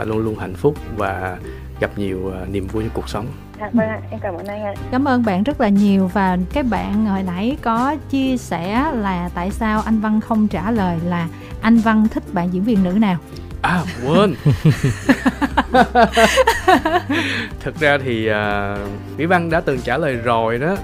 uh, 0.00 0.08
luôn 0.08 0.18
luôn 0.18 0.38
hạnh 0.38 0.54
phúc 0.54 0.74
và 0.96 1.38
gặp 1.80 1.90
nhiều 1.96 2.18
uh, 2.42 2.48
niềm 2.48 2.66
vui 2.66 2.84
trong 2.84 2.92
cuộc 2.94 3.08
sống 3.08 3.26
À, 3.58 3.70
vâng 3.72 3.88
ạ, 3.88 4.00
em 4.10 4.20
cảm 4.20 4.34
ơn 4.34 4.46
anh 4.46 4.64
ạ. 4.64 4.74
Cảm 4.90 5.08
ơn 5.08 5.24
bạn 5.24 5.42
rất 5.42 5.60
là 5.60 5.68
nhiều 5.68 6.06
và 6.06 6.38
cái 6.52 6.62
bạn 6.62 7.06
hồi 7.06 7.22
nãy 7.22 7.56
có 7.62 7.96
chia 8.10 8.36
sẻ 8.36 8.92
là 8.94 9.30
tại 9.34 9.50
sao 9.50 9.82
anh 9.84 10.00
Văn 10.00 10.20
không 10.20 10.48
trả 10.48 10.70
lời 10.70 10.98
là 11.04 11.28
anh 11.60 11.76
Văn 11.76 12.08
thích 12.08 12.22
bạn 12.32 12.52
diễn 12.52 12.62
viên 12.62 12.84
nữ 12.84 12.90
nào. 12.90 13.18
À 13.62 13.82
quên. 14.06 14.34
Thực 17.60 17.80
ra 17.80 17.98
thì 18.04 18.30
uh, 18.30 18.34
Mỹ 19.18 19.26
Văn 19.26 19.50
đã 19.50 19.60
từng 19.60 19.80
trả 19.80 19.98
lời 19.98 20.14
rồi 20.14 20.58
đó 20.58 20.76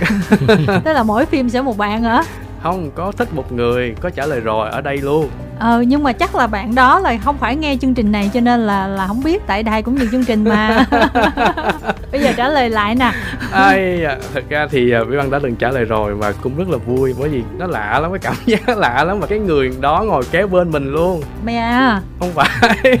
tức 0.84 0.92
là 0.92 1.02
mỗi 1.02 1.26
phim 1.26 1.50
sẽ 1.50 1.62
một 1.62 1.78
bạn 1.78 2.02
hả? 2.02 2.22
Không 2.62 2.90
có 2.94 3.12
thích 3.16 3.34
một 3.34 3.52
người 3.52 3.94
có 4.00 4.10
trả 4.10 4.26
lời 4.26 4.40
rồi 4.40 4.70
ở 4.70 4.80
đây 4.80 4.96
luôn. 4.96 5.28
Ờ 5.58 5.82
nhưng 5.86 6.02
mà 6.02 6.12
chắc 6.12 6.34
là 6.34 6.46
bạn 6.46 6.74
đó 6.74 6.98
là 6.98 7.16
không 7.24 7.38
phải 7.38 7.56
nghe 7.56 7.76
chương 7.80 7.94
trình 7.94 8.12
này 8.12 8.30
cho 8.34 8.40
nên 8.40 8.66
là 8.66 8.86
là 8.86 9.06
không 9.06 9.22
biết 9.22 9.46
tại 9.46 9.62
đài 9.62 9.82
cũng 9.82 9.94
nhiều 9.94 10.06
chương 10.10 10.24
trình 10.24 10.44
mà. 10.44 10.86
Bây 12.12 12.22
giờ 12.22 12.32
trả 12.36 12.48
lời 12.48 12.70
lại 12.70 12.94
nè. 12.94 13.12
Ai 13.52 14.04
à, 14.04 14.16
thật 14.34 14.44
ra 14.48 14.66
thì 14.70 14.90
à, 14.92 15.00
Vĩ 15.08 15.16
Văn 15.16 15.30
đã 15.30 15.38
từng 15.42 15.56
trả 15.56 15.70
lời 15.70 15.84
rồi 15.84 16.14
và 16.14 16.32
cũng 16.32 16.58
rất 16.58 16.68
là 16.68 16.76
vui 16.76 17.14
bởi 17.18 17.28
vì 17.28 17.42
nó 17.58 17.66
lạ 17.66 17.98
lắm 18.02 18.10
cái 18.10 18.18
cảm 18.18 18.34
giác 18.46 18.68
lạ 18.68 19.04
lắm 19.04 19.20
mà 19.20 19.26
cái 19.26 19.38
người 19.38 19.72
đó 19.80 20.04
ngồi 20.08 20.22
kế 20.30 20.46
bên 20.46 20.70
mình 20.70 20.92
luôn. 20.92 21.22
Mẹ 21.44 21.56
à. 21.56 22.00
Không 22.20 22.32
phải. 22.34 22.98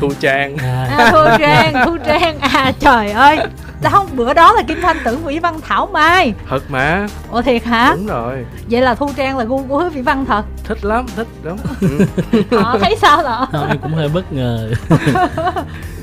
Thu 0.00 0.08
trang. 0.20 0.56
À, 0.56 1.10
thu 1.12 1.18
trang 1.38 1.74
thu 1.86 1.96
trang. 2.06 2.38
À 2.38 2.72
trời 2.80 3.10
ơi 3.10 3.38
không 3.90 4.08
bữa 4.16 4.34
đó 4.34 4.52
là 4.52 4.62
kim 4.62 4.78
thanh 4.82 4.96
tưởng 5.04 5.24
vĩ 5.24 5.38
văn 5.38 5.60
thảo 5.68 5.86
mai. 5.92 6.34
Thật 6.48 6.62
mà. 6.68 7.06
Ủa 7.30 7.42
thiệt 7.42 7.64
hả? 7.64 7.92
Đúng 7.96 8.06
rồi. 8.06 8.44
Vậy 8.70 8.80
là 8.80 8.94
thu 8.94 9.10
trang 9.16 9.38
là 9.38 9.44
gu 9.44 9.62
của 9.68 9.78
hứa 9.78 9.88
vĩ 9.88 10.00
văn 10.00 10.24
thật. 10.24 10.42
Thích 10.64 10.84
lắm 10.84 11.06
thích 11.16 11.26
lắm. 11.42 11.56
Ừ. 11.80 12.06
họ 12.62 12.78
thấy 12.78 12.96
sao 12.96 13.22
đó 13.22 13.48
em 13.68 13.78
cũng 13.78 13.94
hơi 13.94 14.08
bất 14.08 14.32
ngờ. 14.32 14.70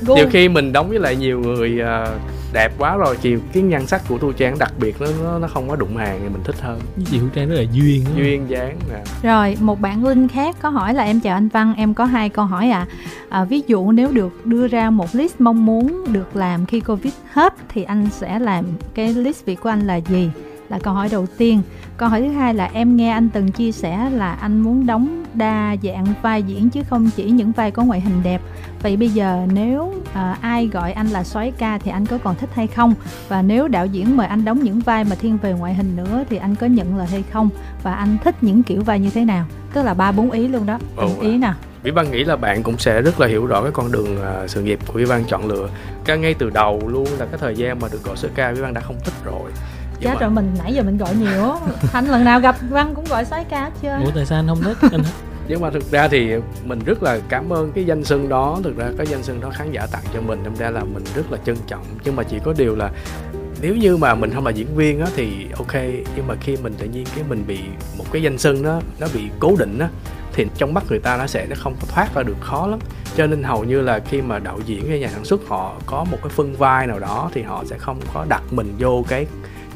Nhiều 0.00 0.26
khi 0.30 0.48
mình 0.48 0.72
đóng 0.72 0.88
với 0.88 0.98
lại 0.98 1.16
nhiều 1.16 1.40
người 1.40 1.80
uh, 1.82 2.08
đẹp 2.52 2.72
quá 2.78 2.96
rồi 2.96 3.18
thì 3.22 3.36
cái 3.52 3.62
nhan 3.62 3.86
sắc 3.86 4.02
của 4.08 4.18
thu 4.18 4.32
trang 4.32 4.58
đặc 4.58 4.72
biệt 4.80 4.96
nó 5.00 5.38
nó, 5.38 5.48
không 5.48 5.68
có 5.68 5.76
đụng 5.76 5.96
hàng 5.96 6.20
thì 6.22 6.28
mình 6.28 6.42
thích 6.44 6.60
hơn 6.60 6.80
chị 7.10 7.18
thu 7.18 7.26
trang 7.34 7.48
rất 7.48 7.54
là 7.54 7.64
duyên 7.72 8.04
đó. 8.04 8.10
duyên 8.16 8.50
dáng 8.50 8.78
nè 8.90 9.02
rồi 9.22 9.56
một 9.60 9.80
bạn 9.80 10.04
linh 10.04 10.28
khác 10.28 10.56
có 10.62 10.68
hỏi 10.68 10.94
là 10.94 11.04
em 11.04 11.20
chào 11.20 11.36
anh 11.36 11.48
văn 11.48 11.74
em 11.76 11.94
có 11.94 12.04
hai 12.04 12.28
câu 12.28 12.44
hỏi 12.44 12.70
ạ 12.70 12.86
à. 13.28 13.38
à, 13.40 13.44
ví 13.44 13.62
dụ 13.66 13.92
nếu 13.92 14.12
được 14.12 14.46
đưa 14.46 14.68
ra 14.68 14.90
một 14.90 15.14
list 15.14 15.34
mong 15.38 15.66
muốn 15.66 16.04
được 16.12 16.36
làm 16.36 16.66
khi 16.66 16.80
covid 16.80 17.12
hết 17.32 17.54
thì 17.68 17.82
anh 17.82 18.08
sẽ 18.10 18.38
làm 18.38 18.64
cái 18.94 19.14
list 19.14 19.44
việc 19.44 19.60
của 19.60 19.68
anh 19.68 19.86
là 19.86 19.96
gì 19.96 20.30
là 20.68 20.78
câu 20.78 20.94
hỏi 20.94 21.08
đầu 21.12 21.26
tiên 21.38 21.62
câu 21.96 22.08
hỏi 22.08 22.20
thứ 22.20 22.28
hai 22.28 22.54
là 22.54 22.70
em 22.72 22.96
nghe 22.96 23.10
anh 23.10 23.28
từng 23.28 23.52
chia 23.52 23.72
sẻ 23.72 24.10
là 24.10 24.32
anh 24.32 24.60
muốn 24.60 24.86
đóng 24.86 25.19
đa 25.34 25.76
dạng 25.82 26.06
vai 26.22 26.42
diễn 26.42 26.70
chứ 26.70 26.80
không 26.90 27.10
chỉ 27.16 27.30
những 27.30 27.52
vai 27.52 27.70
có 27.70 27.84
ngoại 27.84 28.00
hình 28.00 28.22
đẹp. 28.22 28.40
Vậy 28.82 28.96
bây 28.96 29.08
giờ 29.08 29.46
nếu 29.52 29.94
à, 30.12 30.36
ai 30.40 30.66
gọi 30.66 30.92
anh 30.92 31.06
là 31.06 31.24
soái 31.24 31.52
ca 31.58 31.78
thì 31.78 31.90
anh 31.90 32.06
có 32.06 32.18
còn 32.18 32.34
thích 32.34 32.50
hay 32.54 32.66
không? 32.66 32.94
Và 33.28 33.42
nếu 33.42 33.68
đạo 33.68 33.86
diễn 33.86 34.16
mời 34.16 34.26
anh 34.26 34.44
đóng 34.44 34.62
những 34.62 34.80
vai 34.80 35.04
mà 35.04 35.16
thiên 35.16 35.38
về 35.38 35.52
ngoại 35.52 35.74
hình 35.74 35.96
nữa 35.96 36.24
thì 36.30 36.36
anh 36.36 36.54
có 36.54 36.66
nhận 36.66 36.96
lời 36.96 37.06
hay 37.06 37.24
không? 37.32 37.48
Và 37.82 37.94
anh 37.94 38.16
thích 38.24 38.34
những 38.40 38.62
kiểu 38.62 38.82
vai 38.82 39.00
như 39.00 39.10
thế 39.10 39.24
nào? 39.24 39.44
Tức 39.72 39.82
là 39.82 39.94
ba 39.94 40.12
bốn 40.12 40.30
ý 40.30 40.48
luôn 40.48 40.66
đó. 40.66 40.78
Oh, 41.04 41.20
ý 41.20 41.36
nào? 41.38 41.54
Vĩ 41.82 41.90
Văn 41.90 42.10
nghĩ 42.10 42.24
là 42.24 42.36
bạn 42.36 42.62
cũng 42.62 42.78
sẽ 42.78 43.02
rất 43.02 43.20
là 43.20 43.26
hiểu 43.26 43.46
rõ 43.46 43.62
cái 43.62 43.72
con 43.72 43.92
đường 43.92 44.16
uh, 44.16 44.50
sự 44.50 44.62
nghiệp 44.62 44.78
của 44.86 44.92
Vĩ 44.92 45.04
Văn 45.04 45.24
chọn 45.28 45.46
lựa. 45.46 45.68
Cái 46.04 46.18
ngay 46.18 46.34
từ 46.34 46.50
đầu 46.50 46.80
luôn 46.86 47.06
là 47.18 47.26
cái 47.26 47.38
thời 47.40 47.56
gian 47.56 47.80
mà 47.80 47.88
được 47.92 48.04
gọi 48.04 48.16
soái 48.16 48.32
ca 48.36 48.52
Vĩ 48.52 48.60
Văn 48.60 48.74
đã 48.74 48.80
không 48.80 48.96
thích 49.04 49.14
rồi 49.24 49.50
chết 50.00 50.14
mà... 50.14 50.20
rồi 50.20 50.30
mình 50.30 50.50
nãy 50.58 50.74
giờ 50.74 50.82
mình 50.82 50.98
gọi 50.98 51.14
nhiều 51.14 51.54
thanh 51.92 52.06
lần 52.08 52.24
nào 52.24 52.40
gặp 52.40 52.56
văn 52.70 52.94
cũng 52.94 53.04
gọi 53.04 53.24
sói 53.24 53.44
cá 53.44 53.70
chưa 53.82 53.98
ủa 54.04 54.10
tại 54.14 54.26
sao 54.26 54.38
anh 54.38 54.46
không 54.46 54.62
thích 54.62 54.76
anh 54.92 55.02
nhưng 55.50 55.60
mà 55.60 55.70
thực 55.70 55.90
ra 55.90 56.08
thì 56.08 56.30
mình 56.64 56.78
rất 56.86 57.02
là 57.02 57.20
cảm 57.28 57.52
ơn 57.52 57.72
cái 57.72 57.84
danh 57.84 58.04
xưng 58.04 58.28
đó. 58.28 58.60
Thực 58.64 58.76
ra 58.76 58.90
cái 58.98 59.06
danh 59.06 59.22
xưng 59.22 59.40
đó 59.40 59.50
khán 59.50 59.72
giả 59.72 59.86
tặng 59.92 60.02
cho 60.14 60.20
mình 60.20 60.44
đâm 60.44 60.56
ra 60.56 60.70
là 60.70 60.84
mình 60.84 61.04
rất 61.14 61.32
là 61.32 61.38
trân 61.46 61.56
trọng. 61.66 61.84
Nhưng 62.04 62.16
mà 62.16 62.22
chỉ 62.22 62.38
có 62.44 62.54
điều 62.58 62.76
là 62.76 62.90
nếu 63.62 63.76
như 63.76 63.96
mà 63.96 64.14
mình 64.14 64.30
không 64.34 64.46
là 64.46 64.50
diễn 64.50 64.76
viên 64.76 65.00
á 65.00 65.06
thì 65.16 65.46
ok. 65.56 65.74
Nhưng 66.16 66.26
mà 66.26 66.34
khi 66.40 66.56
mình 66.56 66.74
tự 66.78 66.86
nhiên 66.86 67.06
cái 67.14 67.24
mình 67.28 67.44
bị 67.46 67.58
một 67.98 68.04
cái 68.12 68.22
danh 68.22 68.38
xưng 68.38 68.62
đó 68.62 68.80
nó 69.00 69.06
bị 69.14 69.22
cố 69.40 69.56
định 69.58 69.78
á 69.78 69.88
thì 70.32 70.46
trong 70.56 70.74
mắt 70.74 70.84
người 70.88 70.98
ta 70.98 71.16
nó 71.16 71.26
sẽ 71.26 71.46
nó 71.46 71.56
không 71.58 71.74
có 71.80 71.86
thoát 71.88 72.14
ra 72.14 72.22
được 72.22 72.36
khó 72.40 72.66
lắm. 72.66 72.78
Cho 73.16 73.26
nên 73.26 73.42
hầu 73.42 73.64
như 73.64 73.80
là 73.80 73.98
khi 73.98 74.22
mà 74.22 74.38
đạo 74.38 74.60
diễn 74.66 74.88
hay 74.88 75.00
nhà 75.00 75.08
sản 75.08 75.24
xuất 75.24 75.40
họ 75.48 75.76
có 75.86 76.04
một 76.10 76.18
cái 76.22 76.30
phân 76.30 76.56
vai 76.56 76.86
nào 76.86 76.98
đó 76.98 77.30
thì 77.34 77.42
họ 77.42 77.64
sẽ 77.66 77.78
không 77.78 78.00
có 78.14 78.26
đặt 78.28 78.42
mình 78.50 78.74
vô 78.78 79.04
cái 79.08 79.26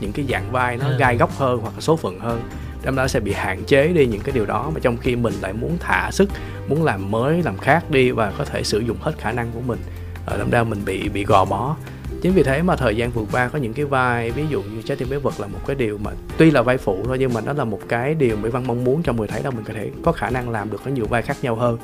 những 0.00 0.12
cái 0.12 0.24
dạng 0.28 0.52
vai 0.52 0.76
nó 0.76 0.86
À. 0.86 0.96
gai 0.98 1.16
góc 1.16 1.30
hơn 1.38 1.58
hoặc 1.62 1.74
là 1.74 1.80
số 1.80 1.96
phận 1.96 2.20
hơn 2.20 2.42
đâm 2.82 2.96
ra 2.96 3.08
sẽ 3.08 3.20
bị 3.20 3.32
hạn 3.32 3.64
chế 3.64 3.88
đi 3.88 4.06
những 4.06 4.20
cái 4.20 4.32
điều 4.32 4.46
đó 4.46 4.70
mà 4.74 4.80
trong 4.82 4.96
khi 4.96 5.16
mình 5.16 5.34
lại 5.42 5.52
muốn 5.52 5.76
thả 5.80 6.10
sức 6.12 6.28
muốn 6.68 6.84
làm 6.84 7.10
mới 7.10 7.42
làm 7.42 7.58
khác 7.58 7.90
đi 7.90 8.10
và 8.10 8.32
có 8.38 8.44
thể 8.44 8.62
sử 8.62 8.78
dụng 8.78 8.96
hết 9.00 9.12
khả 9.18 9.32
năng 9.32 9.50
của 9.54 9.60
mình 9.60 9.78
ở 10.26 10.38
đâm 10.38 10.50
ra 10.50 10.64
mình 10.64 10.84
bị 10.84 11.08
bị 11.08 11.24
gò 11.24 11.44
bó 11.44 11.76
chính 12.24 12.32
vì 12.32 12.42
thế 12.42 12.62
mà 12.62 12.76
thời 12.76 12.96
gian 12.96 13.10
vừa 13.10 13.24
qua 13.32 13.48
có 13.48 13.58
những 13.58 13.74
cái 13.74 13.84
vai, 13.84 14.30
ví 14.30 14.44
dụ 14.48 14.62
như 14.62 14.82
trái 14.82 14.96
tim 14.96 15.10
bé 15.10 15.18
vật 15.18 15.40
là 15.40 15.46
một 15.46 15.58
cái 15.66 15.76
điều 15.76 15.98
mà 15.98 16.10
tuy 16.38 16.50
là 16.50 16.62
vai 16.62 16.78
phụ 16.78 16.98
thôi 17.04 17.16
nhưng 17.20 17.34
mà 17.34 17.40
nó 17.40 17.52
là 17.52 17.64
một 17.64 17.80
cái 17.88 18.14
điều 18.14 18.36
mỹ 18.36 18.50
văn 18.50 18.66
mong 18.66 18.84
muốn 18.84 19.02
trong 19.02 19.16
người 19.16 19.28
thấy 19.28 19.42
là 19.42 19.50
mình 19.50 19.64
có 19.64 19.74
thể 19.74 19.90
có 20.04 20.12
khả 20.12 20.30
năng 20.30 20.50
làm 20.50 20.70
được 20.70 20.80
có 20.84 20.90
nhiều 20.90 21.06
vai 21.06 21.22
khác 21.22 21.36
nhau 21.42 21.56
hơn. 21.56 21.78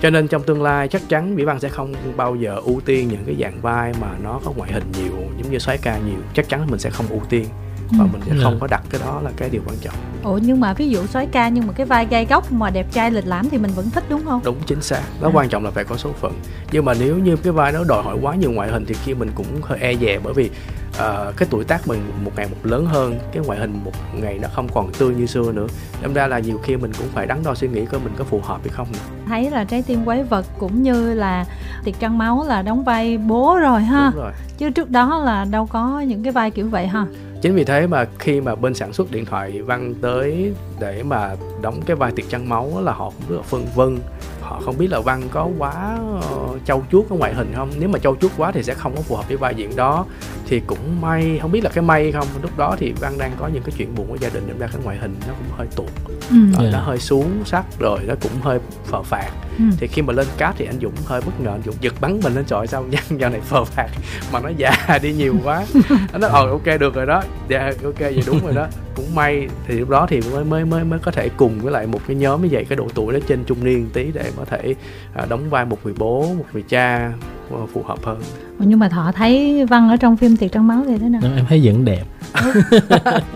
Cho 0.00 0.10
nên 0.10 0.28
trong 0.28 0.42
tương 0.42 0.62
lai 0.62 0.88
chắc 0.88 1.02
chắn 1.08 1.34
mỹ 1.34 1.44
văn 1.44 1.60
sẽ 1.60 1.68
không 1.68 1.94
bao 2.16 2.36
giờ 2.36 2.60
ưu 2.64 2.80
tiên 2.84 3.08
những 3.08 3.24
cái 3.26 3.36
dạng 3.40 3.60
vai 3.60 3.92
mà 4.00 4.14
nó 4.22 4.40
có 4.44 4.52
ngoại 4.56 4.72
hình 4.72 4.92
nhiều, 5.02 5.12
giống 5.38 5.52
như 5.52 5.58
xoáy 5.58 5.78
ca 5.78 5.98
nhiều. 5.98 6.20
Chắc 6.34 6.48
chắn 6.48 6.66
mình 6.70 6.80
sẽ 6.80 6.90
không 6.90 7.06
ưu 7.06 7.22
tiên 7.28 7.44
và 7.90 8.04
Ừ. 8.04 8.08
mình 8.12 8.22
sẽ 8.26 8.32
không 8.42 8.56
có 8.60 8.66
đặt 8.66 8.82
cái 8.90 9.00
đó 9.04 9.20
là 9.24 9.30
cái 9.36 9.48
điều 9.50 9.62
quan 9.66 9.76
trọng. 9.78 9.94
Ủa 10.22 10.38
nhưng 10.42 10.60
mà 10.60 10.72
ví 10.74 10.88
dụ 10.88 11.06
soái 11.06 11.26
ca 11.26 11.48
nhưng 11.48 11.66
mà 11.66 11.72
cái 11.72 11.86
vai 11.86 12.06
gai 12.06 12.26
góc 12.26 12.52
mà 12.52 12.70
đẹp 12.70 12.86
trai 12.92 13.10
lịch 13.10 13.26
lãm 13.26 13.48
thì 13.50 13.58
mình 13.58 13.70
vẫn 13.76 13.90
thích 13.90 14.04
đúng 14.08 14.24
không? 14.24 14.40
Đúng 14.44 14.56
chính 14.66 14.82
xác. 14.82 15.02
Nó 15.20 15.28
À. 15.28 15.30
quan 15.34 15.48
trọng 15.48 15.64
là 15.64 15.70
phải 15.70 15.84
có 15.84 15.96
số 15.96 16.12
phận. 16.20 16.32
Nhưng 16.72 16.84
mà 16.84 16.94
nếu 17.00 17.18
như 17.18 17.36
cái 17.36 17.52
vai 17.52 17.72
đó 17.72 17.84
đòi 17.88 18.02
hỏi 18.02 18.16
quá 18.22 18.34
nhiều 18.34 18.52
ngoại 18.52 18.70
hình 18.70 18.84
thì 18.88 18.94
khi 19.04 19.14
mình 19.14 19.30
cũng 19.34 19.46
hơi 19.62 19.78
e 19.78 19.94
dè 19.96 20.18
bởi 20.24 20.32
vì 20.34 20.50
ờ, 20.98 21.32
cái 21.36 21.48
tuổi 21.50 21.64
tác 21.64 21.88
mình 21.88 22.00
một 22.24 22.30
ngày 22.36 22.46
một 22.50 22.56
lớn 22.62 22.86
hơn 22.86 23.18
cái 23.32 23.42
ngoại 23.46 23.58
hình 23.58 23.80
một 23.84 23.92
ngày 24.14 24.38
nó 24.42 24.48
không 24.54 24.68
còn 24.74 24.92
tươi 24.98 25.14
như 25.14 25.26
xưa 25.26 25.52
nữa. 25.52 25.66
Đâm 26.02 26.14
ra 26.14 26.26
là 26.26 26.38
nhiều 26.38 26.58
khi 26.64 26.76
mình 26.76 26.92
cũng 26.98 27.06
phải 27.14 27.26
đắn 27.26 27.38
đo 27.44 27.54
suy 27.54 27.68
nghĩ 27.68 27.86
coi 27.86 28.00
mình 28.00 28.12
có 28.18 28.24
phù 28.24 28.40
hợp 28.44 28.58
hay 28.64 28.68
không 28.72 28.86
nữa. 28.92 28.98
thấy 29.28 29.50
là 29.50 29.64
trái 29.64 29.82
tim 29.82 30.04
quái 30.04 30.24
vật 30.24 30.46
cũng 30.58 30.82
như 30.82 31.14
là 31.14 31.44
tiệc 31.84 32.00
trăng 32.00 32.18
máu 32.18 32.44
là 32.46 32.62
đóng 32.62 32.84
vai 32.84 33.18
bố 33.18 33.58
rồi 33.60 33.82
ha. 33.82 34.10
Đúng 34.14 34.22
rồi. 34.22 34.32
Chứ 34.58 34.70
trước 34.70 34.90
đó 34.90 35.18
là 35.24 35.44
đâu 35.50 35.66
có 35.66 36.00
những 36.00 36.22
cái 36.22 36.32
vai 36.32 36.50
kiểu 36.50 36.68
vậy 36.68 36.86
ha 36.86 37.06
chính 37.42 37.54
vì 37.54 37.64
thế 37.64 37.86
mà 37.86 38.06
khi 38.18 38.40
mà 38.40 38.54
bên 38.54 38.74
sản 38.74 38.92
xuất 38.92 39.10
điện 39.10 39.24
thoại 39.24 39.62
văn 39.62 39.94
tới 40.02 40.52
để 40.80 41.02
mà 41.02 41.34
đóng 41.62 41.80
cái 41.86 41.96
vai 41.96 42.12
tiệc 42.12 42.28
trăng 42.30 42.48
máu 42.48 42.72
là 42.82 42.92
họ 42.92 43.04
cũng 43.10 43.28
rất 43.28 43.36
là 43.36 43.42
phân 43.42 43.66
vân. 43.74 43.98
Họ 44.40 44.60
không 44.64 44.78
biết 44.78 44.86
là 44.90 45.00
văn 45.00 45.22
có 45.32 45.48
quá 45.58 45.98
ờ, 46.22 46.58
châu 46.64 46.84
chuốt 46.92 47.06
cái 47.08 47.18
ngoại 47.18 47.34
hình 47.34 47.52
không. 47.56 47.70
Nếu 47.78 47.88
mà 47.88 47.98
châu 47.98 48.16
chuốt 48.16 48.30
quá 48.36 48.52
thì 48.52 48.62
sẽ 48.62 48.74
không 48.74 48.96
có 48.96 49.02
phù 49.02 49.16
hợp 49.16 49.28
với 49.28 49.36
vai 49.36 49.54
diễn 49.54 49.76
đó. 49.76 50.04
Thì 50.46 50.60
cũng 50.66 51.00
may 51.00 51.38
không 51.42 51.52
biết 51.52 51.64
là 51.64 51.70
cái 51.74 51.84
may 51.84 52.12
không. 52.12 52.26
Lúc 52.42 52.58
đó 52.58 52.76
thì 52.78 52.92
văn 53.00 53.12
đang 53.18 53.32
có 53.38 53.48
những 53.48 53.62
cái 53.62 53.72
chuyện 53.78 53.94
buồn 53.94 54.06
với 54.10 54.18
gia 54.18 54.28
đình 54.28 54.44
nên 54.46 54.58
ra 54.58 54.66
cái 54.72 54.80
ngoại 54.84 54.96
hình 54.96 55.14
nó 55.28 55.34
cũng 55.38 55.56
hơi 55.58 55.66
tụt. 55.76 55.86
Ừ. 56.30 56.36
Ờ, 56.56 56.64
Dạ. 56.64 56.70
nó 56.72 56.78
hơi 56.80 56.98
xuống 56.98 57.30
sắc 57.44 57.64
rồi 57.78 57.98
nó 58.06 58.14
cũng 58.22 58.32
hơi 58.42 58.58
phờ 58.86 59.02
phạt 59.02 59.30
Ừ. 59.58 59.64
thì 59.80 59.86
khi 59.86 60.02
mà 60.02 60.12
lên 60.12 60.26
cast 60.38 60.56
thì 60.58 60.64
anh 60.66 60.78
Dũng 60.82 60.92
hơi 61.06 61.20
bất 61.26 61.40
ngờ 61.40 61.50
anh 61.50 61.62
Dũng 61.66 61.74
giật 61.80 61.94
bắn 62.00 62.20
mình 62.24 62.34
lên 62.34 62.44
trời 62.44 62.66
sao 62.66 62.84
nhân 62.90 63.20
giờ 63.20 63.28
này 63.28 63.40
phờ 63.40 63.64
phạt 63.64 63.88
mà 64.32 64.40
nó 64.40 64.48
già 64.56 64.72
đi 65.02 65.12
nhiều 65.12 65.34
quá. 65.44 65.64
Anh 66.12 66.20
nói 66.20 66.30
ờ 66.30 66.50
ok 66.50 66.80
được 66.80 66.94
rồi 66.94 67.06
đó. 67.06 67.22
Dạ 67.48 67.72
ok 67.84 67.98
vậy 67.98 68.22
đúng 68.26 68.40
rồi 68.44 68.54
đó. 68.54 68.66
Cũng 68.96 69.14
may 69.14 69.48
thì 69.66 69.74
lúc 69.78 69.88
đó 69.88 70.06
thì 70.10 70.20
mới 70.32 70.44
mới 70.44 70.64
mới 70.64 70.84
mới 70.84 70.98
có 70.98 71.10
thể 71.10 71.28
cùng 71.28 71.58
với 71.60 71.72
lại 71.72 71.86
một 71.86 72.00
cái 72.06 72.16
nhóm 72.16 72.42
như 72.42 72.48
vậy 72.50 72.64
cái 72.68 72.76
độ 72.76 72.88
tuổi 72.94 73.12
nó 73.14 73.18
trên 73.28 73.44
trung 73.44 73.64
niên 73.64 73.90
tí 73.92 74.10
để 74.14 74.30
có 74.36 74.44
thể 74.44 74.74
à, 75.14 75.26
đóng 75.28 75.50
vai 75.50 75.64
một 75.64 75.78
người 75.84 75.94
bố 75.98 76.34
một 76.38 76.44
người 76.52 76.62
cha 76.68 77.12
ờ, 77.50 77.58
phù 77.74 77.82
hợp 77.82 77.98
hơn. 78.04 78.20
Nhưng 78.58 78.78
mà 78.78 78.88
thọ 78.88 79.12
thấy 79.14 79.64
văn 79.66 79.88
ở 79.88 79.96
trong 79.96 80.16
phim 80.16 80.36
tiệc 80.36 80.52
trăng 80.52 80.66
máu 80.66 80.84
thì 80.88 80.98
thế 80.98 81.08
nào? 81.08 81.20
Em 81.36 81.44
thấy 81.48 81.60
vẫn 81.64 81.84
đẹp 81.84 82.02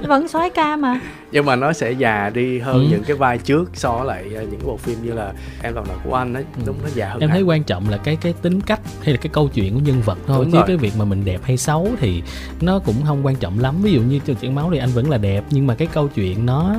vẫn 0.07 0.29
soái 0.29 0.51
ca 0.51 0.77
mà 0.77 1.01
nhưng 1.33 1.47
mà 1.47 1.57
nó 1.57 1.73
sẽ 1.73 1.93
già 1.93 2.31
đi 2.35 2.59
hơn 2.59 2.75
Ừ. 2.75 2.87
những 2.91 3.03
cái 3.05 3.17
vai 3.17 3.39
trước 3.39 3.71
so 3.75 3.93
với 3.93 4.07
lại 4.07 4.23
à, 4.23 4.41
những 4.43 4.51
cái 4.61 4.67
bộ 4.67 4.77
phim 4.77 4.99
như 5.07 5.13
là 5.13 5.33
em 5.63 5.75
lòng 5.75 5.89
nào 5.89 5.97
của 6.05 6.15
anh 6.15 6.35
ấy 6.35 6.45
Ừ. 6.57 6.63
đúng 6.67 6.77
nó 6.83 6.89
già 6.95 7.09
hơn 7.09 7.21
em 7.21 7.31
thấy 7.31 7.39
hẳn. 7.39 7.49
quan 7.49 7.63
trọng 7.65 7.89
là 7.89 7.97
cái 7.97 8.17
cái 8.17 8.35
tính 8.43 8.61
cách 8.61 8.81
hay 9.03 9.15
là 9.15 9.21
cái 9.23 9.31
câu 9.33 9.49
chuyện 9.55 9.75
của 9.75 9.81
nhân 9.81 10.03
vật 10.05 10.19
thôi 10.27 10.39
Đúng 10.45 10.53
chứ 10.53 10.59
rồi. 10.59 10.67
cái 10.67 10.77
việc 10.77 10.93
mà 10.99 11.05
mình 11.05 11.25
đẹp 11.25 11.41
hay 11.45 11.57
xấu 11.57 11.89
thì 12.01 12.23
nó 12.61 12.79
cũng 12.79 12.95
không 13.07 13.27
quan 13.27 13.37
trọng 13.37 13.59
lắm 13.59 13.75
ví 13.83 13.93
dụ 13.93 14.01
như 14.01 14.19
trong 14.27 14.37
chuyện 14.37 14.55
máu 14.55 14.71
thì 14.73 14.79
anh 14.79 14.91
vẫn 14.91 15.11
là 15.11 15.19
đẹp 15.19 15.45
nhưng 15.51 15.67
mà 15.67 15.75
cái 15.75 15.88
câu 15.93 16.09
chuyện 16.14 16.47
nó 16.47 16.75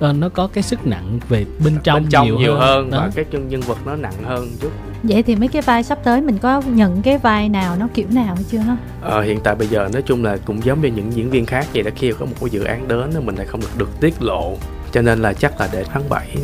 ờ, 0.00 0.12
nó 0.12 0.28
có 0.28 0.46
cái 0.46 0.62
sức 0.62 0.86
nặng 0.86 1.18
về 1.28 1.46
bên 1.64 1.76
trong, 1.84 2.00
bên 2.02 2.10
trong 2.10 2.26
nhiều, 2.26 2.38
nhiều, 2.38 2.54
hơn, 2.56 2.90
Đó. 2.90 2.98
và 2.98 3.10
cái 3.14 3.24
nhân 3.30 3.48
nhân 3.48 3.60
vật 3.60 3.78
nó 3.86 3.96
nặng 3.96 4.14
hơn 4.24 4.48
chút 4.60 4.70
vậy 5.02 5.22
thì 5.22 5.36
mấy 5.36 5.48
cái 5.48 5.62
vai 5.62 5.82
sắp 5.82 5.98
tới 6.04 6.20
mình 6.20 6.38
có 6.38 6.62
nhận 6.66 7.02
cái 7.02 7.18
vai 7.18 7.48
nào 7.48 7.76
nó 7.76 7.88
kiểu 7.94 8.06
nào 8.10 8.34
hay 8.34 8.44
chưa? 8.50 8.60
Ờ, 9.00 9.22
hiện 9.22 9.40
tại 9.44 9.54
bây 9.54 9.68
giờ 9.68 9.88
nói 9.92 10.02
chung 10.02 10.24
là 10.24 10.36
cũng 10.44 10.64
giống 10.64 10.80
như 10.80 10.88
những 10.88 11.12
diễn 11.12 11.30
viên 11.30 11.46
khác 11.46 11.66
vậy 11.74 11.84
là 11.84 11.90
khi 11.90 12.12
có 12.12 12.26
một 12.26 12.32
cái 12.40 12.50
dự 12.50 12.64
án 12.64 12.88
đến 12.88 13.10
mình 13.24 13.36
lại 13.36 13.46
không 13.46 13.60
được 13.60 13.78
được 13.78 14.00
tiết 14.00 14.22
lộ. 14.22 14.56
Cho 14.92 15.02
nên 15.02 15.22
là 15.22 15.32
chắc 15.32 15.60
là 15.60 15.68
để 15.72 15.84
tháng 15.84 16.08
7 16.08 16.36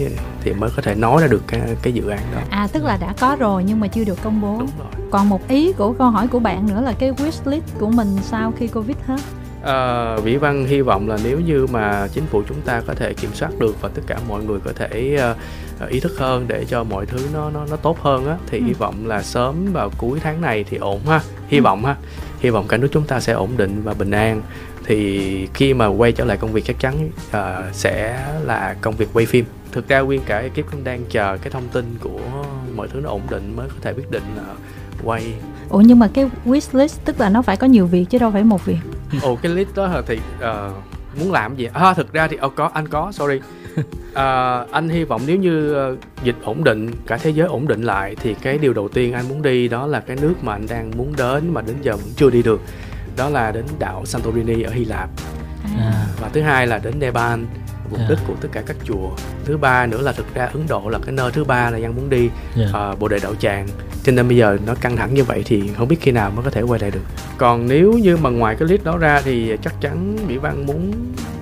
thì 0.42 0.52
mới 0.52 0.70
có 0.76 0.82
thể 0.82 0.94
nói 0.94 1.22
ra 1.22 1.28
được 1.28 1.42
cái, 1.46 1.60
cái 1.82 1.92
dự 1.92 2.08
án 2.08 2.20
đó. 2.34 2.40
À 2.50 2.68
tức 2.72 2.84
là 2.84 2.96
đã 2.96 3.14
có 3.20 3.36
rồi 3.40 3.64
nhưng 3.64 3.80
mà 3.80 3.86
chưa 3.86 4.04
được 4.04 4.22
công 4.22 4.40
bố. 4.40 4.56
Đúng 4.58 4.70
rồi. 4.78 5.08
Còn 5.10 5.28
một 5.28 5.48
ý 5.48 5.72
của 5.72 5.92
câu 5.92 6.10
hỏi 6.10 6.28
của 6.28 6.38
bạn 6.38 6.66
nữa 6.66 6.80
là 6.80 6.92
cái 6.92 7.12
wish 7.12 7.50
list 7.50 7.64
của 7.78 7.90
mình 7.90 8.08
sau 8.22 8.52
khi 8.58 8.66
covid 8.66 8.96
hết 9.06 9.20
Ờ, 9.64 10.16
Vĩ 10.20 10.36
Văn 10.36 10.64
hy 10.66 10.80
vọng 10.80 11.08
là 11.08 11.18
nếu 11.24 11.40
như 11.40 11.66
mà 11.66 12.08
chính 12.12 12.26
phủ 12.26 12.42
chúng 12.48 12.60
ta 12.60 12.82
có 12.86 12.94
thể 12.94 13.14
kiểm 13.14 13.30
soát 13.34 13.50
được 13.58 13.82
và 13.82 13.88
tất 13.94 14.02
cả 14.06 14.16
mọi 14.28 14.44
người 14.44 14.58
có 14.64 14.72
thể 14.76 15.16
ờ, 15.80 15.86
ý 15.86 16.00
thức 16.00 16.12
hơn 16.18 16.44
để 16.48 16.64
cho 16.68 16.84
mọi 16.84 17.06
thứ 17.06 17.18
nó 17.34 17.50
nó 17.50 17.66
nó 17.70 17.76
tốt 17.76 17.98
hơn 18.00 18.26
á 18.26 18.36
thì 18.46 18.58
Ừ. 18.58 18.64
hy 18.66 18.72
vọng 18.72 19.06
là 19.06 19.22
sớm 19.22 19.72
vào 19.72 19.90
cuối 19.98 20.18
tháng 20.22 20.40
này 20.40 20.64
thì 20.70 20.76
ổn 20.76 21.00
ha 21.06 21.20
hy 21.48 21.58
Ừ. 21.58 21.62
vọng 21.62 21.84
ha 21.84 21.96
hy 22.40 22.50
vọng 22.50 22.68
cả 22.68 22.76
nước 22.76 22.88
chúng 22.92 23.04
ta 23.06 23.20
sẽ 23.20 23.32
ổn 23.32 23.50
định 23.56 23.82
và 23.84 23.94
bình 23.94 24.10
an 24.10 24.42
thì 24.86 25.48
khi 25.54 25.74
mà 25.74 25.86
quay 25.86 26.12
trở 26.12 26.24
lại 26.24 26.36
công 26.36 26.52
việc 26.52 26.64
chắc 26.66 26.80
chắn 26.80 27.10
ờ, 27.30 27.64
sẽ 27.72 28.24
là 28.44 28.76
công 28.80 28.94
việc 28.96 29.08
quay 29.12 29.26
phim 29.26 29.44
thực 29.72 29.88
ra 29.88 30.00
nguyên 30.00 30.20
cả 30.26 30.38
ekip 30.38 30.70
cũng 30.70 30.84
đang 30.84 31.04
chờ 31.10 31.36
cái 31.42 31.50
thông 31.50 31.68
tin 31.68 31.96
của 32.00 32.20
mọi 32.76 32.88
thứ 32.88 33.00
nó 33.00 33.10
ổn 33.10 33.20
định 33.30 33.56
mới 33.56 33.68
có 33.68 33.74
thể 33.82 33.92
quyết 33.92 34.10
định 34.10 34.22
là 34.36 34.54
quay 35.04 35.22
ủa 35.74 35.80
nhưng 35.80 35.98
mà 35.98 36.08
cái 36.14 36.30
wish 36.46 36.78
list 36.78 37.00
tức 37.04 37.20
là 37.20 37.28
nó 37.28 37.42
phải 37.42 37.56
có 37.56 37.66
nhiều 37.66 37.86
việc 37.86 38.04
chứ 38.10 38.18
đâu 38.18 38.30
phải 38.30 38.44
một 38.44 38.64
việc. 38.64 38.78
Ồ 39.22 39.36
cái 39.42 39.52
list 39.52 39.68
đó 39.74 40.02
thì 40.06 40.18
ờ, 40.40 40.72
muốn 41.20 41.32
làm 41.32 41.56
gì? 41.56 41.68
À 41.72 41.94
thực 41.94 42.12
ra 42.12 42.28
thì 42.28 42.36
ờ, 42.36 42.48
có 42.48 42.70
anh 42.74 42.88
có 42.88 43.12
sorry. 43.12 43.40
Ờ, 44.14 44.66
anh 44.70 44.88
hy 44.88 45.04
vọng 45.04 45.22
nếu 45.26 45.36
như 45.36 45.74
dịch 46.22 46.36
ổn 46.44 46.64
định 46.64 46.90
cả 47.06 47.18
thế 47.18 47.30
giới 47.30 47.48
ổn 47.48 47.68
định 47.68 47.82
lại 47.82 48.16
thì 48.22 48.34
cái 48.34 48.58
điều 48.58 48.72
đầu 48.72 48.88
tiên 48.88 49.12
anh 49.12 49.28
muốn 49.28 49.42
đi 49.42 49.68
đó 49.68 49.86
là 49.86 50.00
cái 50.00 50.16
nước 50.20 50.34
mà 50.42 50.52
anh 50.52 50.66
đang 50.68 50.90
muốn 50.96 51.12
đến 51.16 51.54
mà 51.54 51.60
đến 51.60 51.76
giờ 51.82 51.96
vẫn 51.96 52.08
chưa 52.16 52.30
đi 52.30 52.42
được. 52.42 52.60
Đó 53.16 53.28
là 53.28 53.52
đến 53.52 53.64
đảo 53.78 54.06
Santorini 54.06 54.62
ở 54.62 54.70
Hy 54.70 54.84
Lạp. 54.84 55.08
À, 55.78 56.06
và 56.20 56.28
thứ 56.28 56.40
hai 56.40 56.66
là 56.66 56.78
đến 56.78 56.98
Nepal 56.98 57.40
vùng 57.90 58.00
À. 58.00 58.06
đất 58.08 58.18
của 58.26 58.34
tất 58.40 58.48
cả 58.52 58.62
các 58.66 58.76
chùa 58.84 59.10
thứ 59.44 59.56
ba 59.56 59.86
nữa 59.86 60.00
là 60.02 60.12
thực 60.12 60.34
ra 60.34 60.44
Ấn 60.46 60.66
Độ 60.68 60.88
là 60.88 60.98
cái 61.06 61.12
nơi 61.12 61.30
thứ 61.32 61.44
ba 61.44 61.70
là 61.70 61.78
anh 61.82 61.96
muốn 61.96 62.10
đi 62.10 62.28
dạ. 62.56 62.66
ờ, 62.72 62.94
Bồ 62.96 63.08
Đề 63.08 63.18
Đạo 63.22 63.34
Tràng 63.34 63.66
cho 64.02 64.12
nên 64.12 64.28
bây 64.28 64.36
giờ 64.36 64.58
nó 64.66 64.74
căng 64.74 64.96
thẳng 64.96 65.14
như 65.14 65.24
vậy 65.24 65.42
thì 65.46 65.62
không 65.76 65.88
biết 65.88 65.96
khi 66.00 66.10
nào 66.10 66.30
mới 66.30 66.44
có 66.44 66.50
thể 66.50 66.62
quay 66.62 66.80
lại 66.80 66.90
được 66.90 67.00
còn 67.38 67.68
nếu 67.68 67.92
như 67.92 68.16
mà 68.16 68.30
ngoài 68.30 68.56
cái 68.58 68.68
list 68.68 68.84
đó 68.84 68.96
ra 68.98 69.20
thì 69.24 69.56
chắc 69.62 69.74
chắn 69.80 70.16
Mỹ 70.28 70.36
Văn 70.36 70.66
muốn 70.66 70.92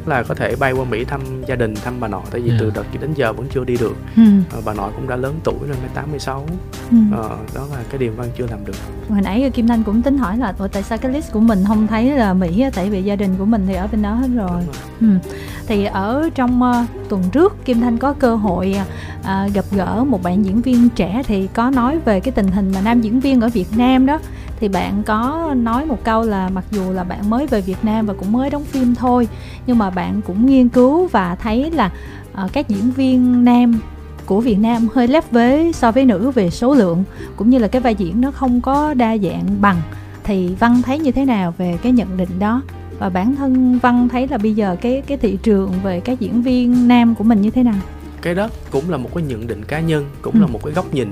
là 0.08 0.22
có 0.22 0.34
thể 0.34 0.56
bay 0.56 0.72
qua 0.72 0.84
Mỹ 0.84 1.04
thăm 1.04 1.20
gia 1.48 1.56
đình 1.56 1.74
thăm 1.84 1.94
bà 2.00 2.08
nội 2.08 2.22
tại 2.30 2.40
vì 2.40 2.50
Dạ. 2.50 2.56
từ 2.60 2.70
đợt 2.74 2.84
đến 3.00 3.14
giờ 3.14 3.32
vẫn 3.32 3.46
chưa 3.54 3.64
đi 3.64 3.76
được 3.76 3.96
ừ. 4.16 4.22
Ờ, 4.52 4.60
bà 4.64 4.74
nội 4.74 4.92
cũng 4.96 5.08
đã 5.08 5.16
lớn 5.16 5.34
tuổi 5.44 5.54
rồi 5.68 5.76
mới 5.80 5.88
86 5.94 6.46
Ừ. 6.90 6.96
ờ, 7.16 7.28
đó 7.54 7.66
là 7.70 7.76
cái 7.90 7.98
điều 7.98 8.12
Văn 8.16 8.28
chưa 8.38 8.46
làm 8.50 8.64
được 8.66 8.74
hồi 9.08 9.20
nãy 9.22 9.50
Kim 9.54 9.68
Thanh 9.68 9.82
cũng 9.82 10.02
tính 10.02 10.18
hỏi 10.18 10.36
là 10.38 10.52
tại 10.72 10.82
sao 10.82 10.98
cái 10.98 11.12
list 11.12 11.32
của 11.32 11.40
mình 11.40 11.58
không 11.66 11.86
thấy 11.86 12.10
là 12.10 12.34
Mỹ 12.34 12.64
tại 12.74 12.90
vì 12.90 13.02
gia 13.02 13.16
đình 13.16 13.34
của 13.38 13.44
mình 13.44 13.64
thì 13.68 13.74
ở 13.74 13.86
bên 13.92 14.02
đó 14.02 14.14
hết 14.14 14.28
rồi 14.34 14.50
rồi. 14.50 14.62
Ừ. 15.00 15.06
Thì 15.66 15.84
ở 15.84 16.30
trong 16.34 16.62
ờ, 16.62 16.84
tuần 17.08 17.22
trước 17.32 17.64
Kim 17.64 17.80
Thanh 17.80 17.98
có 17.98 18.12
cơ 18.12 18.34
hội 18.36 18.76
à, 19.24 19.48
gặp 19.54 19.64
gỡ 19.70 20.04
một 20.04 20.22
bạn 20.22 20.44
diễn 20.44 20.60
viên 20.62 20.88
trẻ 20.88 21.22
thì 21.26 21.46
có 21.54 21.70
nói 21.70 21.98
về 22.04 22.20
cái 22.20 22.32
tình 22.32 22.46
hình 22.48 22.72
mà 22.74 22.80
nam 22.80 23.00
diễn 23.00 23.20
viên 23.20 23.40
ở 23.40 23.48
Việt 23.48 23.76
Nam 23.76 24.06
đó 24.06 24.18
thì 24.60 24.68
bạn 24.68 25.02
có 25.02 25.50
nói 25.56 25.86
một 25.86 26.04
câu 26.04 26.22
là 26.22 26.48
mặc 26.48 26.64
dù 26.70 26.92
là 26.92 27.04
bạn 27.04 27.30
mới 27.30 27.46
về 27.46 27.60
Việt 27.60 27.84
Nam 27.84 28.06
và 28.06 28.14
cũng 28.14 28.32
mới 28.32 28.50
đóng 28.50 28.64
phim 28.64 28.94
thôi 28.94 29.28
nhưng 29.66 29.78
mà 29.78 29.90
bạn 29.94 30.20
cũng 30.26 30.46
nghiên 30.46 30.68
cứu 30.68 31.06
và 31.06 31.34
thấy 31.34 31.70
là 31.70 31.90
ờ, 32.32 32.48
các 32.52 32.68
diễn 32.68 32.90
viên 32.90 33.44
nam 33.44 33.74
của 34.26 34.40
Việt 34.40 34.58
Nam 34.58 34.88
hơi 34.94 35.08
lép 35.08 35.30
vế 35.30 35.72
so 35.74 35.92
với 35.92 36.04
nữ 36.04 36.30
về 36.30 36.50
số 36.50 36.74
lượng 36.74 37.04
cũng 37.36 37.50
như 37.50 37.58
là 37.58 37.68
cái 37.68 37.82
vai 37.82 37.94
diễn 37.94 38.20
nó 38.20 38.30
không 38.30 38.60
có 38.60 38.94
đa 38.94 39.16
dạng 39.18 39.44
bằng. 39.60 39.76
Thì 40.24 40.54
Văn 40.58 40.82
thấy 40.82 40.98
như 40.98 41.12
thế 41.12 41.24
nào 41.24 41.54
về 41.58 41.78
cái 41.82 41.92
nhận 41.92 42.16
định 42.16 42.38
đó? 42.38 42.62
Và 42.98 43.08
bản 43.08 43.36
thân 43.36 43.78
Văn 43.82 44.08
thấy 44.08 44.28
là 44.28 44.38
bây 44.38 44.54
giờ 44.54 44.76
cái 44.80 45.02
cái 45.06 45.18
thị 45.18 45.38
trường 45.42 45.72
về 45.82 46.00
các 46.00 46.20
diễn 46.20 46.42
viên 46.42 46.88
nam 46.88 47.14
của 47.14 47.24
mình 47.24 47.40
như 47.42 47.50
thế 47.50 47.62
nào? 47.62 47.74
Cái 48.22 48.34
đó 48.34 48.48
cũng 48.70 48.90
là 48.90 48.96
một 48.96 49.08
cái 49.14 49.24
nhận 49.24 49.46
định 49.46 49.64
cá 49.64 49.80
nhân 49.80 50.04
cũng 50.22 50.34
Ừ. 50.34 50.40
là 50.40 50.46
một 50.46 50.60
cái 50.64 50.72
góc 50.72 50.94
nhìn 50.94 51.08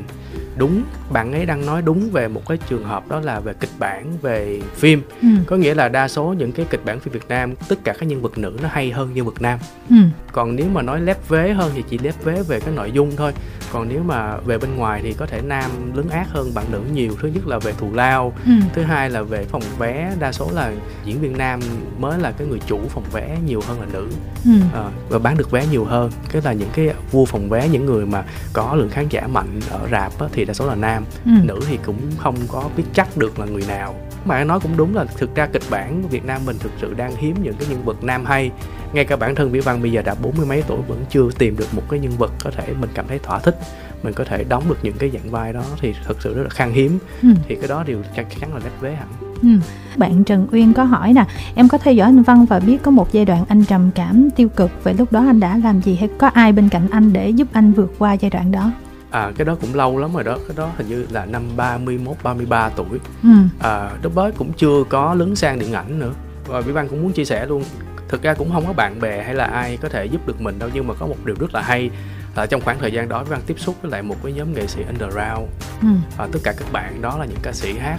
đúng 0.61 0.83
bạn 1.13 1.33
ấy 1.33 1.47
đang 1.47 1.67
nói 1.67 1.83
đúng 1.83 2.11
về 2.11 2.29
một 2.29 2.43
cái 2.49 2.59
trường 2.69 2.85
hợp 2.85 3.09
đó 3.09 3.21
là 3.21 3.41
về 3.41 3.53
kịch 3.61 3.71
bản 3.79 4.07
về 4.23 4.61
phim 4.75 5.03
ừ. 5.23 5.29
có 5.47 5.57
nghĩa 5.57 5.75
là 5.75 5.89
đa 5.89 6.09
số 6.09 6.35
những 6.39 6.53
cái 6.53 6.67
kịch 6.71 6.85
bản 6.85 7.01
phim 7.01 7.13
Việt 7.13 7.29
Nam 7.29 7.55
tất 7.69 7.77
cả 7.85 7.93
các 7.99 8.07
nhân 8.07 8.23
vật 8.23 8.39
nữ 8.39 8.53
nó 8.63 8.69
hay 8.73 8.91
hơn 8.91 9.15
nhân 9.15 9.27
vật 9.27 9.43
nam 9.43 9.59
Ừ. 9.91 9.97
còn 10.33 10.57
nếu 10.57 10.67
mà 10.73 10.83
nói 10.83 11.01
lép 11.01 11.29
vế 11.29 11.53
hơn 11.53 11.71
thì 11.75 11.85
chỉ 11.91 11.99
lép 11.99 12.15
vế 12.25 12.43
về 12.43 12.61
cái 12.61 12.75
nội 12.75 12.91
dung 12.93 13.17
thôi 13.17 13.33
còn 13.73 13.89
nếu 13.89 14.03
mà 14.03 14.37
về 14.37 14.59
bên 14.59 14.77
ngoài 14.77 15.01
thì 15.05 15.13
có 15.13 15.27
thể 15.27 15.41
nam 15.43 15.71
lấn 15.95 16.09
át 16.09 16.27
hơn 16.31 16.55
bạn 16.55 16.65
nữ 16.73 16.81
nhiều 16.95 17.13
thứ 17.23 17.29
nhất 17.29 17.47
là 17.47 17.59
về 17.59 17.73
thù 17.79 17.95
lao 17.95 18.33
Ừ. 18.47 18.53
thứ 18.75 18.83
hai 18.83 19.11
là 19.11 19.23
về 19.23 19.45
phòng 19.45 19.63
vé 19.79 20.13
đa 20.19 20.33
số 20.33 20.51
là 20.55 20.73
diễn 21.05 21.21
viên 21.21 21.39
nam 21.39 21.61
mới 21.99 22.19
là 22.19 22.31
cái 22.33 22.47
người 22.47 22.61
chủ 22.67 22.81
phòng 22.89 23.05
vé 23.13 23.39
nhiều 23.47 23.61
hơn 23.69 23.81
là 23.81 23.87
nữ 23.93 24.09
Ừ. 24.45 24.51
Ờ, 24.73 24.91
và 25.09 25.19
bán 25.19 25.37
được 25.37 25.51
vé 25.51 25.67
nhiều 25.71 25.85
hơn 25.85 26.11
cái 26.33 26.43
là 26.45 26.53
những 26.53 26.69
cái 26.73 26.91
vua 27.11 27.25
phòng 27.25 27.49
vé 27.49 27.69
những 27.69 27.87
người 27.87 28.07
mà 28.07 28.25
có 28.53 28.75
lượng 28.75 28.89
khán 28.89 29.07
giả 29.11 29.27
mạnh 29.27 29.61
ở 29.71 29.79
rạp 29.91 30.21
á, 30.21 30.27
thì 30.33 30.45
đa 30.51 30.55
số 30.55 30.67
là 30.67 30.75
nam 30.75 31.05
ừ. 31.25 31.31
nữ 31.45 31.61
thì 31.69 31.79
cũng 31.87 31.97
không 32.19 32.35
có 32.49 32.65
biết 32.77 32.85
chắc 32.95 33.17
được 33.17 33.39
là 33.39 33.47
người 33.47 33.65
nào 33.69 33.95
mà 34.25 34.37
anh 34.37 34.47
nói 34.49 34.61
cũng 34.61 34.77
đúng 34.77 34.95
là 34.97 35.05
thực 35.05 35.35
ra 35.35 35.47
kịch 35.47 35.63
bản 35.71 36.03
Việt 36.09 36.25
Nam 36.25 36.41
mình 36.47 36.57
thực 36.61 36.73
sự 36.81 36.95
đang 36.95 37.17
hiếm 37.17 37.37
những 37.43 37.55
cái 37.59 37.69
nhân 37.71 37.85
vật 37.85 38.05
nam 38.05 38.25
hay 38.25 38.51
ngay 38.93 39.05
cả 39.05 39.17
bản 39.17 39.35
thân 39.35 39.51
Vĩ 39.51 39.61
Văn 39.61 39.83
bây 39.83 39.93
giờ 39.93 40.03
đã 40.03 40.15
bốn 40.23 40.37
mươi 40.37 40.47
mấy 40.47 40.63
tuổi 40.67 40.79
vẫn 40.89 41.05
chưa 41.11 41.29
tìm 41.39 41.57
được 41.57 41.75
một 41.75 41.83
cái 41.91 42.01
nhân 42.01 42.13
vật 42.19 42.33
có 42.45 42.51
thể 42.51 42.75
mình 42.81 42.91
cảm 42.95 43.05
thấy 43.09 43.19
thỏa 43.19 43.39
thích 43.39 43.59
mình 44.03 44.15
có 44.15 44.25
thể 44.25 44.45
đóng 44.45 44.63
được 44.69 44.79
những 44.83 44.97
cái 44.99 45.11
dạng 45.11 45.31
vai 45.31 45.53
đó 45.53 45.63
thì 45.81 45.95
thực 46.07 46.23
sự 46.23 46.35
rất 46.35 46.43
là 46.43 46.49
khan 46.49 46.73
hiếm 46.73 46.99
Ừ. 47.23 47.29
thì 47.49 47.55
cái 47.55 47.69
đó 47.69 47.85
điều 47.87 48.03
chắc 48.17 48.27
chắn 48.41 48.55
là 48.55 48.61
rách 48.61 48.81
vế 48.81 48.95
hẳn 48.95 49.09
Ừ. 49.43 49.49
Bạn 49.97 50.25
Trần 50.25 50.47
Uyên 50.53 50.73
có 50.75 50.85
hỏi 50.85 51.13
nè, 51.13 51.25
em 51.55 51.69
có 51.69 51.79
theo 51.79 51.95
dõi 51.95 52.09
anh 52.09 52.23
Văn 52.23 52.45
và 52.45 52.61
biết 52.61 52.83
có 52.83 52.91
một 52.91 53.13
giai 53.13 53.25
đoạn 53.25 53.45
anh 53.49 53.65
trầm 53.65 53.91
cảm 53.95 54.29
tiêu 54.37 54.49
cực, 54.49 54.71
vậy 54.85 54.95
lúc 54.99 55.13
đó 55.13 55.25
anh 55.27 55.41
đã 55.41 55.57
làm 55.65 55.81
gì 55.83 55.97
hay 55.97 56.09
có 56.19 56.27
ai 56.27 56.53
bên 56.53 56.69
cạnh 56.69 56.89
anh 56.91 57.13
để 57.13 57.31
giúp 57.31 57.49
anh 57.53 57.73
vượt 57.73 57.93
qua 57.99 58.13
giai 58.13 58.31
đoạn 58.31 58.53
đó? 58.53 58.71
À 59.11 59.33
cái 59.37 59.45
đó 59.45 59.57
cũng 59.61 59.75
lâu 59.75 59.99
lắm 59.99 60.15
rồi 60.15 60.25
đó. 60.25 60.39
Cái 60.49 60.57
đó 60.57 60.71
hình 60.77 60.89
như 60.89 61.07
là 61.11 61.25
năm 61.27 61.43
31 61.57 62.17
33 62.23 62.69
tuổi. 62.69 62.99
Ừ. 63.23 63.29
à, 63.61 63.91
lúc 64.03 64.17
đó 64.17 64.31
cũng 64.39 64.53
chưa 64.53 64.85
có 64.89 65.15
lấn 65.15 65.37
sang 65.37 65.59
điện 65.59 65.73
ảnh 65.73 65.99
nữa. 65.99 66.13
Và 66.47 66.61
Vĩ 66.61 66.73
Văn 66.73 66.89
cũng 66.89 67.03
muốn 67.03 67.13
chia 67.13 67.25
sẻ 67.25 67.47
luôn. 67.47 67.63
Thực 68.09 68.23
ra 68.23 68.35
cũng 68.35 68.53
không 68.53 68.67
có 68.67 68.73
bạn 68.73 69.01
bè 69.01 69.23
hay 69.23 69.35
là 69.35 69.45
ai 69.45 69.77
có 69.77 69.89
thể 69.89 70.05
giúp 70.05 70.27
được 70.27 70.41
mình 70.41 70.59
đâu 70.59 70.69
nhưng 70.75 70.87
mà 70.87 70.95
có 70.95 71.07
một 71.07 71.17
điều 71.25 71.37
rất 71.41 71.55
là 71.55 71.63
hay 71.63 71.91
là 72.37 72.47
trong 72.47 72.61
khoảng 72.61 72.79
thời 72.79 72.93
gian 72.93 73.09
đó 73.09 73.25
Vĩ 73.25 73.31
Văn 73.31 73.41
tiếp 73.47 73.59
xúc 73.59 73.77
với 73.83 73.91
lại 73.91 74.03
một 74.03 74.17
cái 74.23 74.33
nhóm 74.33 74.53
nghệ 74.53 74.67
sĩ 74.67 74.83
underground. 74.83 75.49
Ừ. 75.83 75.89
à, 76.19 76.27
tất 76.33 76.39
cả 76.43 76.53
các 76.53 76.73
bạn 76.73 77.03
đó 77.03 77.19
là 77.19 77.25
những 77.25 77.39
ca 77.43 77.53
sĩ 77.53 77.79
hát 77.79 77.99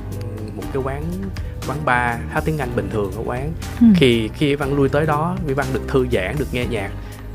một 0.56 0.64
cái 0.74 0.84
quán 0.86 1.04
quán 1.68 1.78
bar 1.86 2.20
hát 2.30 2.42
tiếng 2.46 2.58
Anh 2.58 2.70
bình 2.76 2.90
thường 2.94 3.12
ở 3.12 3.24
quán. 3.26 3.54
Ừ. 3.82 3.88
khi 3.96 4.30
khi 4.34 4.56
Văn 4.56 4.74
lui 4.74 4.90
tới 4.90 5.06
đó 5.06 5.38
Vĩ 5.46 5.54
Văn 5.54 5.68
được 5.74 5.82
thư 5.88 6.08
giãn 6.12 6.36
được 6.40 6.48
nghe 6.52 6.66
nhạc 6.66 6.92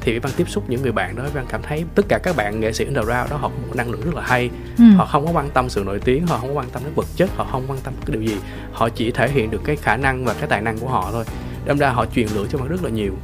thì 0.07 0.19
Văn 0.19 0.33
tiếp 0.37 0.49
xúc 0.49 0.65
những 0.69 0.83
người 0.83 0.93
bạn 0.93 1.17
đó 1.17 1.25
Văn 1.35 1.47
cảm 1.49 1.63
thấy 1.63 1.85
tất 1.95 2.07
cả 2.09 2.19
các 2.23 2.37
bạn 2.37 2.61
nghệ 2.61 2.73
sĩ 2.73 2.85
underground 2.85 3.31
đó 3.31 3.37
họ 3.37 3.49
có 3.49 3.55
một 3.67 3.77
năng 3.77 3.91
lượng 3.91 4.01
rất 4.05 4.15
là 4.15 4.23
hay. 4.23 4.51
Ừ. 4.79 4.85
họ 4.97 5.07
không 5.07 5.27
có 5.27 5.33
quan 5.33 5.51
tâm 5.51 5.69
sự 5.69 5.83
nổi 5.87 6.01
tiếng 6.05 6.27
họ 6.27 6.39
không 6.39 6.49
có 6.49 6.61
quan 6.61 6.71
tâm 6.71 6.83
đến 6.85 6.93
vật 6.97 7.07
chất 7.17 7.31
họ 7.37 7.47
không 7.51 7.65
quan 7.69 7.79
tâm 7.83 7.95
cái 8.07 8.17
điều 8.17 8.23
gì. 8.23 8.37
Họ 8.73 8.89
chỉ 8.89 9.11
thể 9.11 9.29
hiện 9.29 9.51
được 9.51 9.61
cái 9.65 9.77
khả 9.77 9.97
năng 9.97 10.25
và 10.25 10.35
cái 10.35 10.49
tài 10.49 10.61
năng 10.61 10.79
của 10.79 10.89
họ 10.89 11.09
thôi. 11.13 11.25
Đâm 11.65 11.79
ra 11.79 11.91
họ 11.91 12.07
truyền 12.07 12.27
lửa 12.35 12.47
cho 12.53 12.59
văn 12.59 12.69
rất 12.69 12.85
là 12.85 12.91
nhiều 12.91 13.15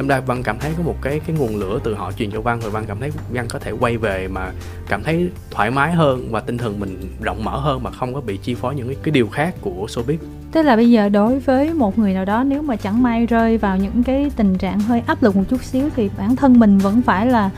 đâm 0.00 0.08
ra 0.08 0.20
văn 0.20 0.42
cảm 0.42 0.58
thấy 0.58 0.72
có 0.76 0.82
một 0.82 0.96
cái 1.02 1.20
cái 1.26 1.36
nguồn 1.38 1.56
lửa 1.56 1.78
từ 1.84 1.94
họ 1.94 2.12
truyền 2.12 2.30
cho 2.30 2.40
văn 2.40 2.60
rồi 2.60 2.70
văn 2.70 2.84
cảm 2.88 3.00
thấy 3.00 3.10
văn 3.32 3.46
có 3.48 3.58
thể 3.58 3.70
quay 3.70 3.96
về 3.96 4.28
mà 4.28 4.52
cảm 4.88 5.02
thấy 5.02 5.30
thoải 5.50 5.70
mái 5.70 5.92
hơn 5.92 6.28
và 6.30 6.40
tinh 6.40 6.58
thần 6.58 6.80
mình 6.80 6.98
rộng 7.22 7.44
mở 7.44 7.58
hơn 7.58 7.82
mà 7.82 7.90
không 7.90 8.14
có 8.14 8.20
bị 8.20 8.36
chi 8.36 8.54
phối 8.54 8.74
những 8.74 8.86
cái, 8.86 8.96
cái 9.02 9.12
điều 9.12 9.28
khác 9.28 9.54
của 9.60 9.86
showbiz. 9.86 10.16
Tức 10.52 10.62
là 10.62 10.76
bây 10.76 10.90
giờ 10.90 11.08
đối 11.08 11.38
với 11.38 11.74
một 11.74 11.98
người 11.98 12.14
nào 12.14 12.24
đó 12.24 12.44
nếu 12.44 12.62
mà 12.62 12.76
chẳng 12.76 13.02
may 13.02 13.26
rơi 13.26 13.58
vào 13.58 13.76
những 13.76 14.02
cái 14.02 14.30
tình 14.36 14.58
trạng 14.58 14.80
hơi 14.80 15.02
áp 15.06 15.22
lực 15.22 15.36
một 15.36 15.44
chút 15.50 15.64
xíu 15.64 15.88
thì 15.96 16.10
bản 16.18 16.36
thân 16.36 16.58
mình 16.58 16.78
vẫn 16.78 17.02
phải 17.02 17.26
là 17.26 17.50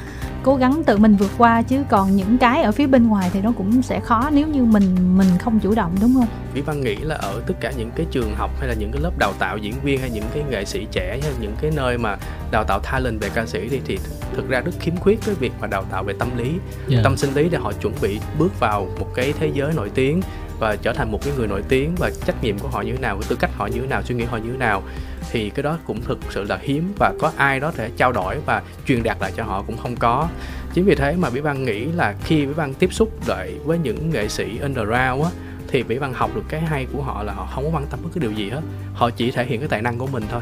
cố 0.45 0.57
gắng 0.57 0.85
tự 0.85 0.97
mình 0.97 1.17
vượt 1.17 1.31
qua 1.39 1.63
chứ 1.63 1.83
còn 1.91 2.17
những 2.17 2.39
cái 2.39 2.63
ở 2.63 2.73
phía 2.73 2.87
bên 2.87 3.09
ngoài 3.09 3.31
thì 3.33 3.41
nó 3.43 3.53
cũng 3.57 3.83
sẽ 3.83 4.01
khó 4.01 4.31
nếu 4.33 4.47
như 4.47 4.65
mình 4.65 5.17
mình 5.19 5.27
không 5.39 5.59
chủ 5.61 5.75
động 5.75 5.95
đúng 6.01 6.15
không? 6.15 6.27
Vĩ 6.55 6.61
Văn 6.61 6.81
nghĩ 6.81 6.97
là 6.97 7.15
ở 7.15 7.43
tất 7.47 7.55
cả 7.61 7.73
những 7.77 7.91
cái 7.97 8.07
trường 8.11 8.35
học 8.37 8.51
hay 8.59 8.69
là 8.69 8.75
những 8.75 8.91
cái 8.93 9.03
lớp 9.03 9.11
đào 9.19 9.33
tạo 9.39 9.57
diễn 9.57 9.75
viên 9.83 10.01
hay 10.01 10.11
những 10.11 10.25
cái 10.35 10.45
nghệ 10.51 10.65
sĩ 10.65 10.87
trẻ 10.93 11.19
hay 11.23 11.33
những 11.41 11.57
cái 11.63 11.71
nơi 11.77 11.99
mà 11.99 12.17
đào 12.51 12.65
tạo 12.65 12.81
talent 12.81 13.21
về 13.21 13.29
ca 13.35 13.47
sĩ 13.47 13.69
đi 13.69 13.81
thì 13.87 13.99
thực 14.37 14.49
ra 14.49 14.61
rất 14.61 14.73
khiếm 14.81 14.97
khuyết 14.97 15.19
cái 15.27 15.35
việc 15.35 15.53
mà 15.61 15.67
đào 15.67 15.85
tạo 15.91 16.05
về 16.05 16.15
tâm 16.19 16.29
lý 16.39 16.51
Dạ. 16.89 17.01
tâm 17.05 17.17
sinh 17.17 17.35
lý 17.35 17.49
để 17.49 17.59
họ 17.59 17.73
chuẩn 17.73 17.95
bị 18.03 18.21
bước 18.39 18.61
vào 18.61 18.89
một 19.01 19.07
cái 19.15 19.33
thế 19.41 19.51
giới 19.55 19.73
nổi 19.73 19.91
tiếng 19.95 20.21
và 20.63 20.77
trở 20.77 20.93
thành 20.93 21.13
một 21.13 21.21
cái 21.25 21.33
người 21.37 21.47
nổi 21.47 21.63
tiếng 21.69 21.95
và 21.99 22.11
trách 22.27 22.45
nhiệm 22.45 22.59
của 22.59 22.69
họ 22.69 22.83
như 22.83 22.93
thế 22.93 22.99
nào, 22.99 23.17
cái 23.21 23.27
tư 23.29 23.37
cách 23.41 23.51
họ 23.57 23.67
như 23.67 23.81
thế 23.81 23.87
nào, 23.87 24.03
suy 24.03 24.15
nghĩ 24.15 24.25
họ 24.25 24.37
như 24.37 24.53
thế 24.53 24.59
nào 24.59 24.83
thì 25.31 25.51
cái 25.51 25.63
đó 25.63 25.79
cũng 25.85 26.01
thực 26.01 26.19
sự 26.31 26.45
là 26.45 26.59
hiếm 26.63 26.93
và 26.99 27.15
có 27.21 27.33
ai 27.37 27.61
đó 27.61 27.73
thể 27.77 27.91
trao 27.97 28.13
đổi 28.13 28.37
và 28.47 28.63
truyền 28.87 29.03
đạt 29.03 29.17
lại 29.21 29.33
cho 29.37 29.45
họ 29.45 29.63
cũng 29.63 29.77
không 29.77 29.97
có. 29.97 30.29
Chính 30.75 30.85
vì 30.85 30.95
thế 30.95 31.17
mà 31.19 31.31
bí 31.31 31.41
Văn 31.41 31.65
nghĩ 31.65 31.85
là 31.85 32.15
khi 32.25 32.47
bí 32.47 32.53
Văn 32.53 32.75
tiếp 32.75 32.93
xúc 32.93 33.29
lại 33.29 33.55
với 33.65 33.79
những 33.79 34.11
nghệ 34.11 34.29
sĩ 34.29 34.59
underground 34.59 35.25
á 35.25 35.31
thì 35.69 35.83
bí 35.83 35.99
Văn 35.99 36.13
học 36.13 36.31
được 36.35 36.45
cái 36.49 36.61
hay 36.61 36.87
của 36.93 37.03
họ 37.03 37.23
là 37.23 37.33
họ 37.33 37.49
không 37.55 37.65
có 37.65 37.71
quan 37.79 37.87
tâm 37.87 38.01
bất 38.03 38.09
cứ 38.15 38.21
điều 38.21 38.33
gì 38.33 38.51
hết. 38.51 38.61
Họ 38.95 39.11
chỉ 39.11 39.31
thể 39.31 39.45
hiện 39.45 39.61
cái 39.61 39.69
tài 39.69 39.83
năng 39.83 39.99
của 39.99 40.07
mình 40.07 40.25
thôi. 40.31 40.41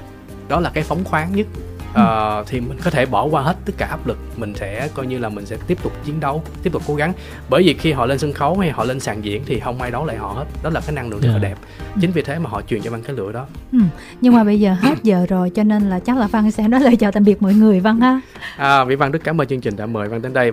Đó 0.48 0.60
là 0.60 0.70
cái 0.74 0.84
phóng 0.84 1.04
khoáng 1.04 1.36
nhất. 1.36 1.46
Ờ, 1.94 2.44
thì 2.46 2.60
mình 2.60 2.78
có 2.84 2.90
thể 2.90 3.06
bỏ 3.06 3.24
qua 3.24 3.42
hết 3.42 3.56
tất 3.64 3.72
cả 3.78 3.86
áp 3.86 4.06
lực. 4.06 4.18
Mình 4.36 4.54
sẽ 4.54 4.88
coi 4.94 5.06
như 5.06 5.18
là 5.18 5.28
mình 5.28 5.46
sẽ 5.46 5.56
tiếp 5.66 5.78
tục 5.82 5.92
chiến 6.04 6.20
đấu 6.20 6.42
tiếp 6.62 6.72
tục 6.72 6.82
cố 6.86 6.94
gắng. 6.94 7.12
Bởi 7.50 7.62
vì 7.62 7.74
khi 7.74 7.92
họ 7.92 8.06
lên 8.06 8.18
sân 8.18 8.32
khấu 8.32 8.58
hay 8.58 8.70
họ 8.70 8.84
lên 8.84 9.00
sàn 9.00 9.24
diễn 9.24 9.42
thì 9.46 9.60
không 9.60 9.82
ai 9.82 9.90
đấu 9.90 10.06
lại 10.06 10.16
họ 10.16 10.28
hết. 10.28 10.44
Đó 10.62 10.70
là 10.70 10.80
cái 10.80 10.92
năng 10.94 11.10
lượng 11.10 11.20
rất 11.20 11.28
là 11.28 11.34
Yeah. 11.34 11.42
đẹp. 11.42 11.56
Chính 12.00 12.10
vì 12.10 12.22
thế 12.22 12.38
mà 12.38 12.50
họ 12.50 12.62
truyền 12.62 12.82
cho 12.82 12.90
văn 12.90 13.02
cái 13.02 13.16
lửa 13.16 13.32
đó. 13.32 13.46
Ừ. 13.72 13.78
Nhưng 14.20 14.34
mà 14.34 14.44
bây 14.44 14.60
giờ 14.60 14.76
hết 14.80 14.94
giờ 15.02 15.26
rồi 15.28 15.50
cho 15.50 15.62
nên 15.64 15.90
là 15.90 16.00
chắc 16.00 16.16
là 16.16 16.26
Văn 16.26 16.50
sẽ 16.50 16.68
nói 16.68 16.80
lời 16.80 16.96
chào 16.96 17.12
tạm 17.12 17.24
biệt 17.24 17.42
mọi 17.42 17.54
người 17.54 17.80
Văn 17.80 18.00
ha. 18.00 18.20
à, 18.56 18.84
Vĩ 18.84 18.94
Văn 18.94 19.10
rất 19.12 19.20
cảm 19.24 19.40
ơn 19.40 19.46
chương 19.46 19.60
trình 19.60 19.76
đã 19.76 19.86
mời 19.86 20.08
Văn 20.08 20.22
đến 20.22 20.32
đây 20.32 20.52